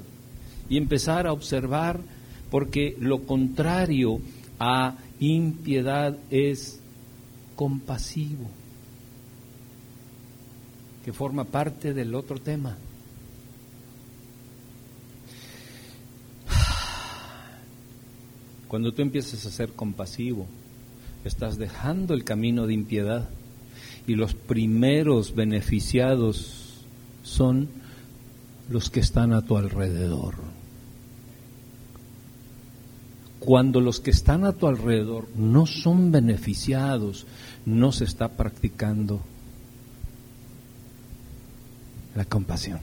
[0.67, 2.01] y empezar a observar
[2.49, 4.19] porque lo contrario
[4.59, 6.79] a impiedad es
[7.55, 8.49] compasivo,
[11.05, 12.75] que forma parte del otro tema.
[18.67, 20.47] Cuando tú empiezas a ser compasivo,
[21.23, 23.29] estás dejando el camino de impiedad
[24.07, 26.62] y los primeros beneficiados
[27.23, 27.69] son
[28.69, 30.35] los que están a tu alrededor.
[33.39, 37.25] Cuando los que están a tu alrededor no son beneficiados,
[37.65, 39.21] no se está practicando
[42.15, 42.79] la compasión.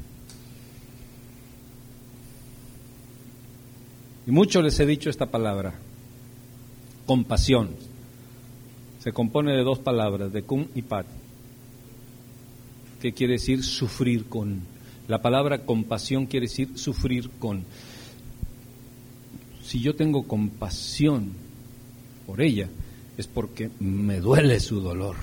[4.27, 5.75] Y mucho les he dicho esta palabra,
[7.07, 7.71] compasión.
[8.99, 11.07] Se compone de dos palabras, de cum y pat,
[13.01, 14.61] que quiere decir sufrir con.
[15.09, 17.65] La palabra compasión quiere decir sufrir con
[19.71, 21.31] si yo tengo compasión
[22.27, 22.69] por ella,
[23.17, 25.15] es porque me duele su dolor.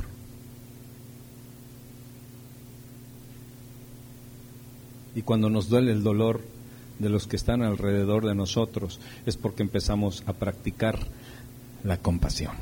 [5.15, 6.39] Y cuando nos duele el dolor
[6.97, 10.97] de los que están alrededor de nosotros, es porque empezamos a practicar
[11.83, 12.53] la compasión.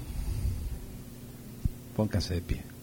[1.96, 2.75] Póngase de pie.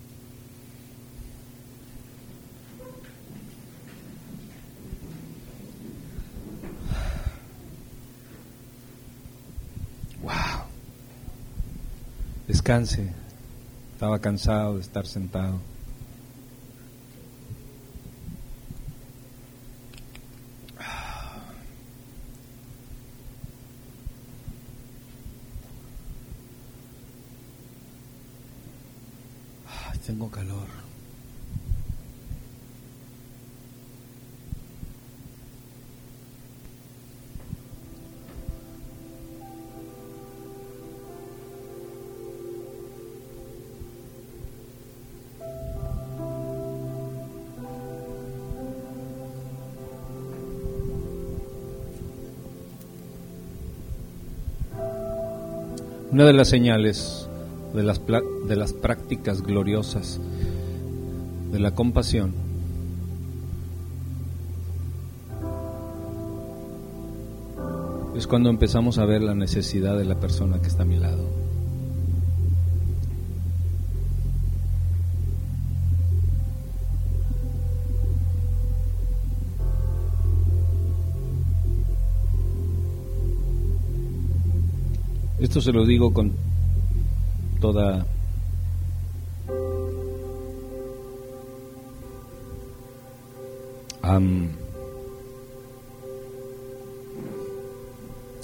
[12.63, 13.13] Descanse.
[13.95, 15.59] Estaba cansado de estar sentado.
[56.13, 57.27] Una de las señales
[57.73, 60.21] de las, prácticas gloriosas
[61.51, 62.35] de la compasión
[68.15, 71.31] es cuando empezamos a ver la necesidad de la persona que está a mi lado.
[85.53, 86.33] Esto se lo digo con
[87.61, 88.07] toda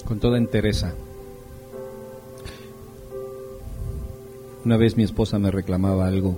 [0.05, 0.93] con toda entereza.
[4.63, 6.37] Una vez mi esposa me reclamaba algo.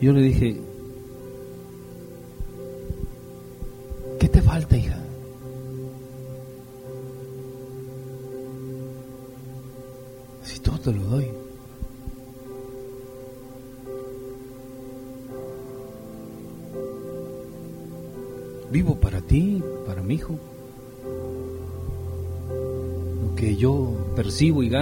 [0.00, 0.58] Yo le dije,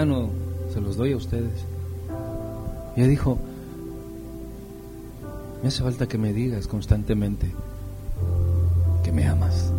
[0.05, 0.29] gano,
[0.73, 1.65] se los doy a ustedes.
[2.95, 3.39] Y ella dijo,
[5.63, 7.51] me hace falta que me digas constantemente
[9.03, 9.73] que me amas.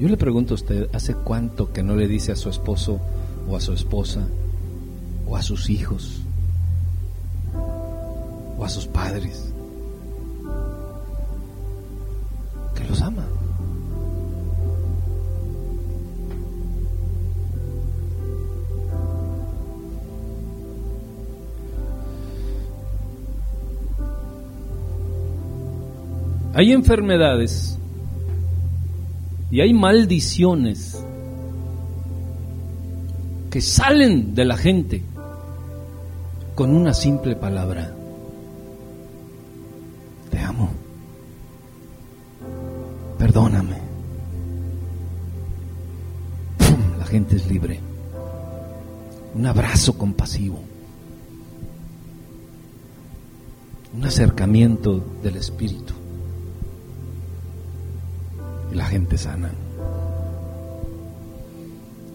[0.00, 3.00] Yo le pregunto a usted, ¿hace cuánto que no le dice a su esposo
[3.48, 4.26] o a su esposa
[5.28, 6.22] o a sus hijos
[8.58, 9.52] o a sus padres
[12.86, 13.26] los ama.
[26.54, 27.78] Hay enfermedades
[29.50, 30.98] y hay maldiciones
[33.50, 35.02] que salen de la gente
[36.54, 37.94] con una simple palabra.
[47.48, 47.80] Libre.
[49.34, 50.60] Un abrazo compasivo.
[53.94, 55.94] Un acercamiento del Espíritu
[58.76, 59.50] la gente sana.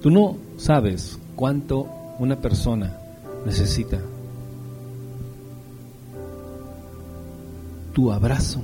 [0.01, 1.87] Tú no sabes cuánto
[2.19, 2.97] una persona
[3.45, 3.99] necesita
[7.93, 8.61] tu abrazo,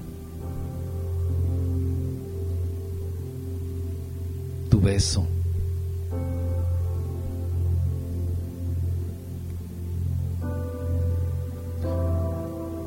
[4.70, 5.26] tu beso.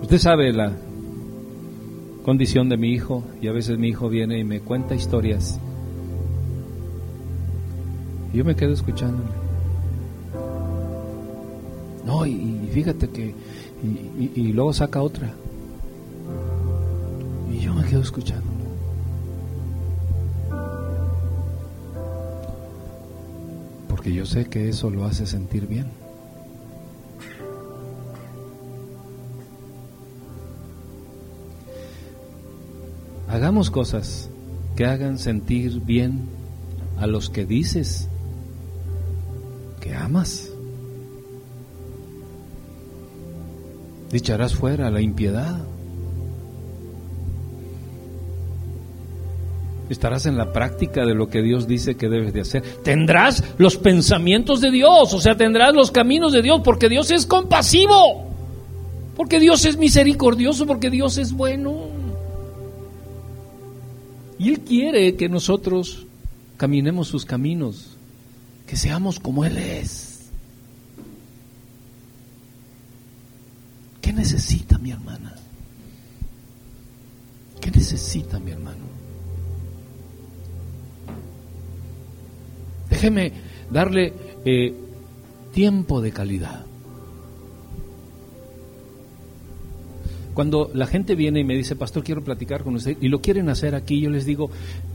[0.03, 0.73] Usted sabe la
[2.25, 5.59] condición de mi hijo y a veces mi hijo viene y me cuenta historias.
[8.33, 9.29] Y yo me quedo escuchándole.
[12.05, 13.35] No, y, fíjate que,
[14.35, 15.33] y, luego saca otra.
[17.53, 18.51] Y yo me quedo escuchándolo.
[23.89, 25.87] Porque yo sé que eso lo hace sentir bien.
[33.51, 34.31] Hagamos cosas
[34.77, 36.29] que hagan sentir bien
[37.01, 38.09] a los que dices
[39.81, 40.53] que amas.
[44.13, 45.65] Dicharás fuera la impiedad.
[49.89, 52.63] Estarás en la práctica de lo que Dios dice que debes de hacer.
[52.85, 57.27] Tendrás los pensamientos de Dios, o sea, tendrás los caminos de Dios, porque Dios es
[57.27, 58.29] compasivo,
[59.17, 61.90] porque Dios es misericordioso, porque Dios es bueno.
[64.41, 66.07] Y Él quiere que nosotros
[66.57, 67.99] caminemos sus caminos,
[68.67, 70.31] que seamos como Él es.
[74.01, 75.37] ¿Qué necesita mi hermana?
[77.61, 78.87] ¿Qué necesita mi hermano?
[82.89, 83.33] Déjeme
[83.71, 84.15] darle
[84.47, 84.75] eh,
[85.53, 86.65] tiempo de calidad.
[90.35, 93.49] Cuando la gente viene y me dice, pastor, quiero platicar con usted, y lo quieren
[93.49, 94.51] hacer aquí, yo les digo,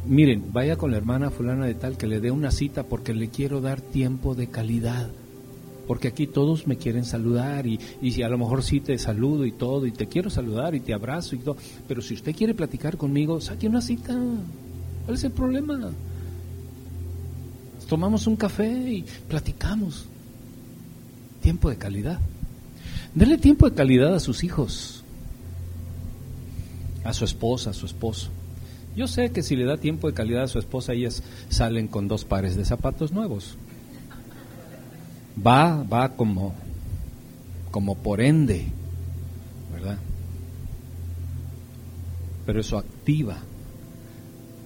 [0.05, 3.27] miren, vaya con la hermana fulana de tal que le dé una cita porque le
[3.27, 5.09] quiero dar tiempo de calidad.
[5.87, 9.51] Porque aquí todos me quieren saludar y, y a lo mejor sí te saludo y
[9.51, 11.57] todo, y te quiero saludar y te abrazo y todo.
[11.87, 14.17] Pero si usted quiere platicar conmigo, saque una cita.
[15.05, 15.91] ¿Cuál es el problema?
[17.87, 20.07] Tomamos un café y platicamos.
[21.41, 22.19] Tiempo de calidad.
[23.13, 25.04] Dele tiempo de calidad a sus hijos
[27.05, 28.29] a su esposa, a su esposo.
[28.95, 32.07] Yo sé que si le da tiempo de calidad a su esposa, ellas salen con
[32.07, 33.57] dos pares de zapatos nuevos.
[35.45, 36.55] Va, va como,
[37.71, 38.67] como por ende,
[39.71, 39.97] ¿verdad?
[42.45, 43.37] Pero eso activa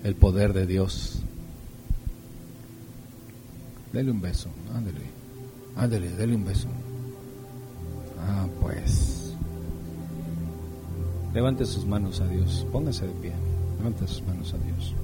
[0.03, 1.19] el poder de Dios.
[3.91, 5.01] Dele un beso, ándele,
[5.75, 6.67] ándele, dele un beso.
[8.19, 9.28] Ah, pues.
[11.33, 12.65] Levante sus manos a Dios.
[12.71, 13.33] Póngase de pie.
[13.77, 14.95] Levante sus manos a Dios.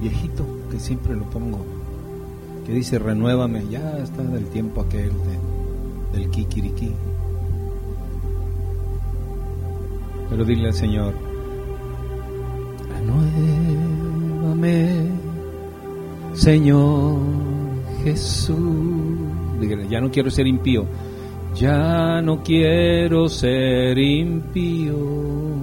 [0.00, 1.64] Viejito que siempre lo pongo,
[2.66, 5.12] que dice, renuévame, ya está del tiempo aquel
[6.12, 6.92] del kikiriki.
[10.30, 11.14] Pero dile al Señor,
[12.90, 14.88] renuévame,
[16.34, 17.18] Señor
[18.02, 18.58] Jesús.
[19.60, 20.86] Dígale, ya no quiero ser impío,
[21.54, 25.53] ya no quiero ser impío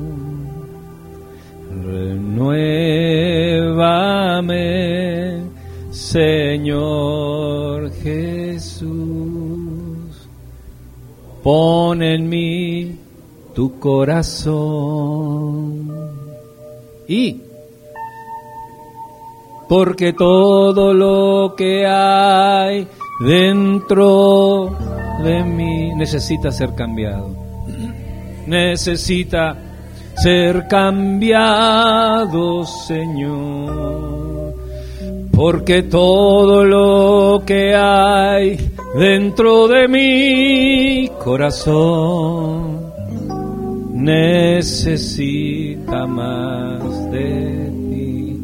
[6.11, 8.89] Señor Jesús.
[11.41, 12.99] Pon en mí
[13.55, 15.21] tu corazón
[17.07, 17.41] y
[19.69, 22.87] porque todo lo que hay
[23.25, 24.69] dentro
[25.23, 27.29] de mí necesita ser cambiado.
[28.47, 29.70] Necesita
[30.15, 34.53] ser cambiado, Señor.
[35.31, 38.57] Porque todo lo que hay
[38.95, 42.81] dentro de mi corazón
[43.93, 45.25] necesita
[46.05, 48.37] más de ti.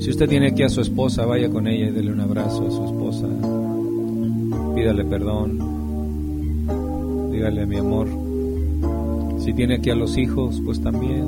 [0.00, 2.70] Si usted tiene aquí a su esposa, vaya con ella y dele un abrazo a
[2.70, 3.26] su esposa.
[4.74, 5.58] Pídale perdón.
[7.30, 8.21] Dígale mi amor.
[9.42, 11.26] Si tiene aquí a los hijos, pues también.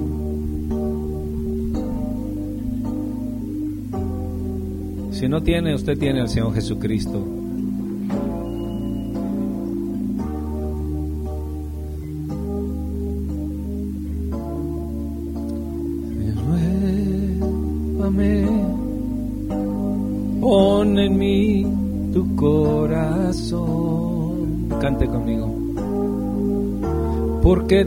[5.10, 7.43] Si no tiene, usted tiene al Señor Jesucristo.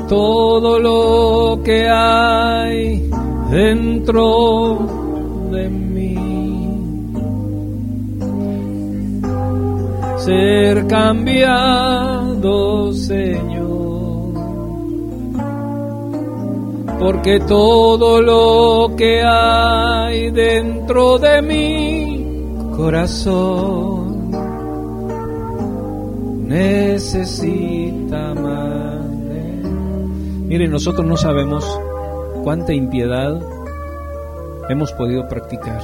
[0.07, 3.09] Todo lo que hay
[3.51, 4.79] dentro
[5.51, 6.17] de mí
[10.17, 12.53] ser cambiado,
[12.93, 13.67] Señor.
[16.99, 24.31] Porque todo lo que hay dentro de mi corazón
[26.47, 27.76] necesita.
[30.47, 31.65] Miren, nosotros no sabemos
[32.45, 33.37] cuánta impiedad
[34.69, 35.81] hemos podido practicar,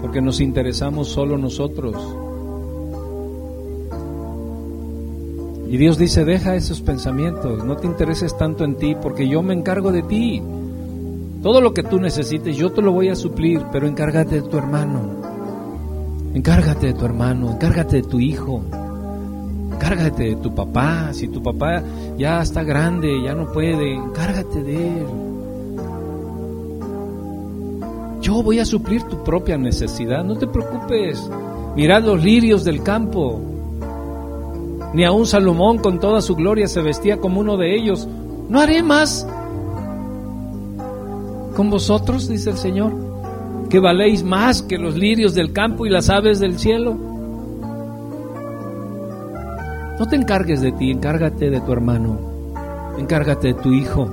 [0.00, 1.96] porque nos interesamos solo nosotros.
[5.68, 9.52] Y Dios dice, deja esos pensamientos, no te intereses tanto en ti, porque yo me
[9.52, 10.40] encargo de ti.
[11.42, 14.56] Todo lo que tú necesites, yo te lo voy a suplir, pero encárgate de tu
[14.56, 15.00] hermano.
[16.34, 18.62] Encárgate de tu hermano, encárgate de tu hijo,
[19.80, 21.12] encárgate de tu papá.
[21.12, 21.82] Si tu papá
[22.18, 25.06] ya está grande, ya no puede, encárgate de él.
[28.20, 31.28] Yo voy a suplir tu propia necesidad, no te preocupes.
[31.74, 33.40] Mirad los lirios del campo,
[34.92, 38.06] ni aun Salomón con toda su gloria se vestía como uno de ellos.
[38.48, 39.26] ¿No haré más
[41.56, 42.92] con vosotros, dice el Señor,
[43.70, 47.09] que valéis más que los lirios del campo y las aves del cielo?
[50.00, 52.18] No te encargues de ti, encárgate de tu hermano,
[52.96, 54.08] encárgate de tu hijo.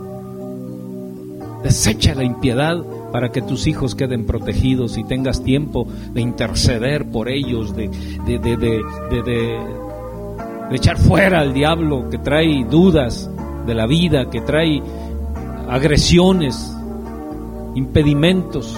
[1.63, 2.83] Desecha la impiedad
[3.13, 7.89] para que tus hijos queden protegidos y tengas tiempo de interceder por ellos, de,
[8.25, 13.31] de, de, de echar fuera al diablo que trae dudas
[13.65, 14.83] de la vida, que trae
[15.69, 16.69] agresiones,
[17.75, 18.77] impedimentos.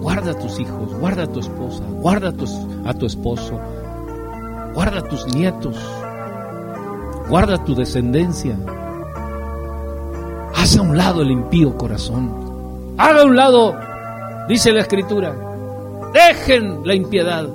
[0.00, 2.44] Guarda a tus hijos, guarda a tu esposa, guarda a tu,
[2.84, 3.60] a tu esposo,
[4.74, 5.76] guarda tus nietos,
[7.28, 8.56] guarda tu descendencia.
[10.54, 12.94] Haz a un lado el impío corazón.
[12.98, 13.76] Haga a un lado,
[14.48, 15.34] dice la escritura,
[16.12, 17.48] dejen la impiedad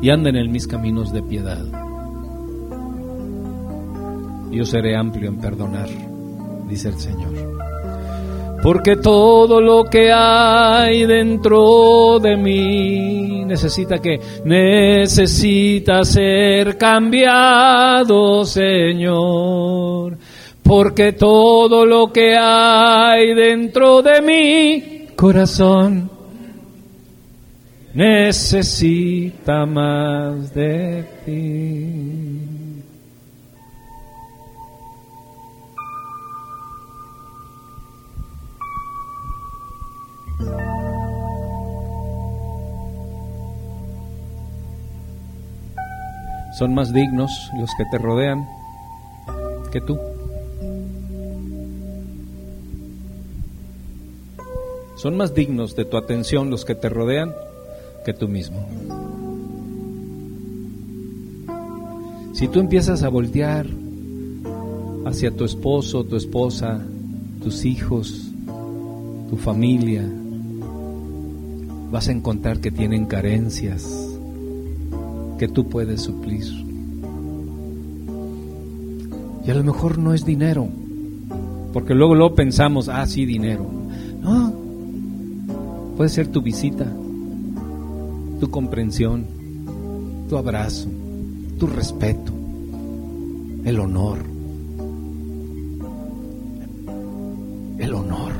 [0.00, 1.64] y anden en mis caminos de piedad.
[4.50, 5.88] Yo seré amplio en perdonar,
[6.68, 7.56] dice el Señor.
[8.66, 20.18] Porque todo lo que hay dentro de mí necesita que necesita ser cambiado, Señor.
[20.64, 26.10] Porque todo lo que hay dentro de mi corazón
[27.94, 32.65] necesita más de ti.
[46.56, 48.48] Son más dignos los que te rodean
[49.70, 49.98] que tú.
[54.96, 57.34] Son más dignos de tu atención los que te rodean
[58.06, 58.66] que tú mismo.
[62.32, 63.66] Si tú empiezas a voltear
[65.04, 66.80] hacia tu esposo, tu esposa,
[67.42, 68.30] tus hijos,
[69.28, 70.10] tu familia,
[71.90, 74.05] vas a encontrar que tienen carencias
[75.38, 76.44] que tú puedes suplir.
[79.46, 80.68] Y a lo mejor no es dinero,
[81.72, 83.66] porque luego luego pensamos, ah, sí, dinero.
[84.20, 84.52] No,
[85.96, 86.86] puede ser tu visita,
[88.40, 89.26] tu comprensión,
[90.28, 90.88] tu abrazo,
[91.58, 92.32] tu respeto,
[93.64, 94.36] el honor.
[97.78, 98.32] el honor.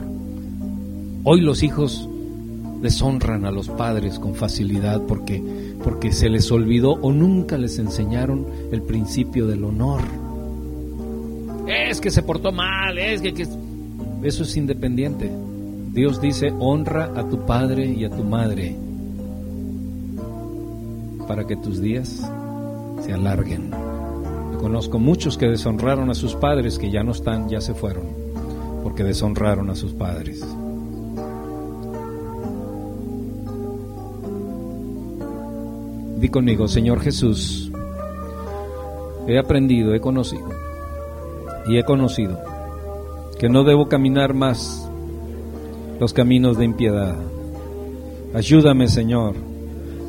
[1.24, 2.08] Hoy los hijos
[2.82, 5.42] deshonran a los padres con facilidad porque,
[5.86, 10.00] porque se les olvidó o nunca les enseñaron el principio del honor.
[11.68, 13.46] Es que se portó mal, es que, que...
[14.24, 15.30] Eso es independiente.
[15.92, 18.74] Dios dice, honra a tu padre y a tu madre
[21.28, 22.28] para que tus días
[23.02, 23.70] se alarguen.
[23.70, 28.06] Yo conozco muchos que deshonraron a sus padres que ya no están, ya se fueron,
[28.82, 30.44] porque deshonraron a sus padres.
[36.28, 37.70] Conmigo, Señor Jesús,
[39.26, 40.48] he aprendido, he conocido
[41.66, 42.38] y he conocido
[43.38, 44.88] que no debo caminar más
[46.00, 47.14] los caminos de impiedad.
[48.34, 49.34] Ayúdame, Señor,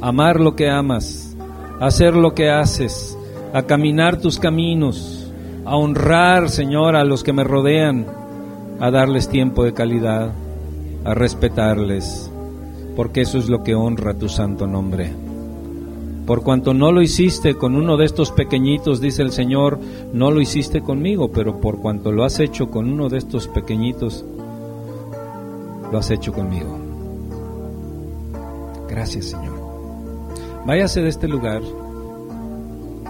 [0.01, 1.35] a amar lo que amas,
[1.79, 3.17] a hacer lo que haces,
[3.53, 5.31] a caminar tus caminos,
[5.65, 8.05] a honrar, Señor, a los que me rodean,
[8.79, 10.31] a darles tiempo de calidad,
[11.03, 12.31] a respetarles,
[12.95, 15.26] porque eso es lo que honra tu santo nombre.
[16.27, 19.79] Por cuanto no lo hiciste con uno de estos pequeñitos, dice el Señor,
[20.11, 24.25] no lo hiciste conmigo, pero por cuanto lo has hecho con uno de estos pequeñitos,
[25.89, 26.77] lo has hecho conmigo.
[28.89, 29.57] Gracias, Señor.
[30.65, 31.61] Váyase de este lugar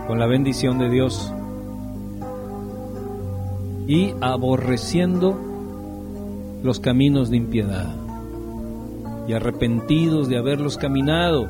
[0.05, 1.33] con la bendición de Dios
[3.87, 5.35] y aborreciendo
[6.61, 7.95] los caminos de impiedad
[9.27, 11.49] y arrepentidos de haberlos caminado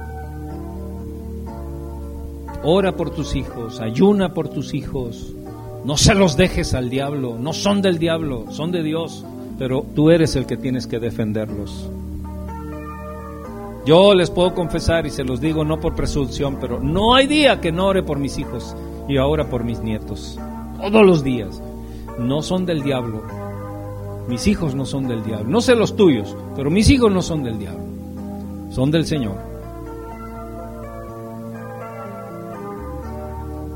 [2.63, 5.33] Ora por tus hijos, ayuna por tus hijos.
[5.85, 9.25] No se los dejes al diablo, no son del diablo, son de Dios,
[9.57, 11.89] pero tú eres el que tienes que defenderlos.
[13.85, 17.61] Yo les puedo confesar y se los digo no por presunción, pero no hay día
[17.61, 18.75] que no ore por mis hijos
[19.07, 20.37] y ahora por mis nietos.
[20.77, 21.61] Todos los días.
[22.19, 23.23] No son del diablo.
[24.27, 25.49] Mis hijos no son del diablo.
[25.49, 27.85] No sé los tuyos, pero mis hijos no son del diablo.
[28.71, 29.46] Son del Señor.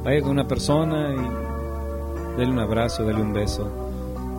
[0.03, 3.69] Vaya con una persona y dele un abrazo, dele un beso.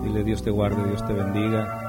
[0.02, 1.81] Dile Dios te guarde, Dios te bendiga.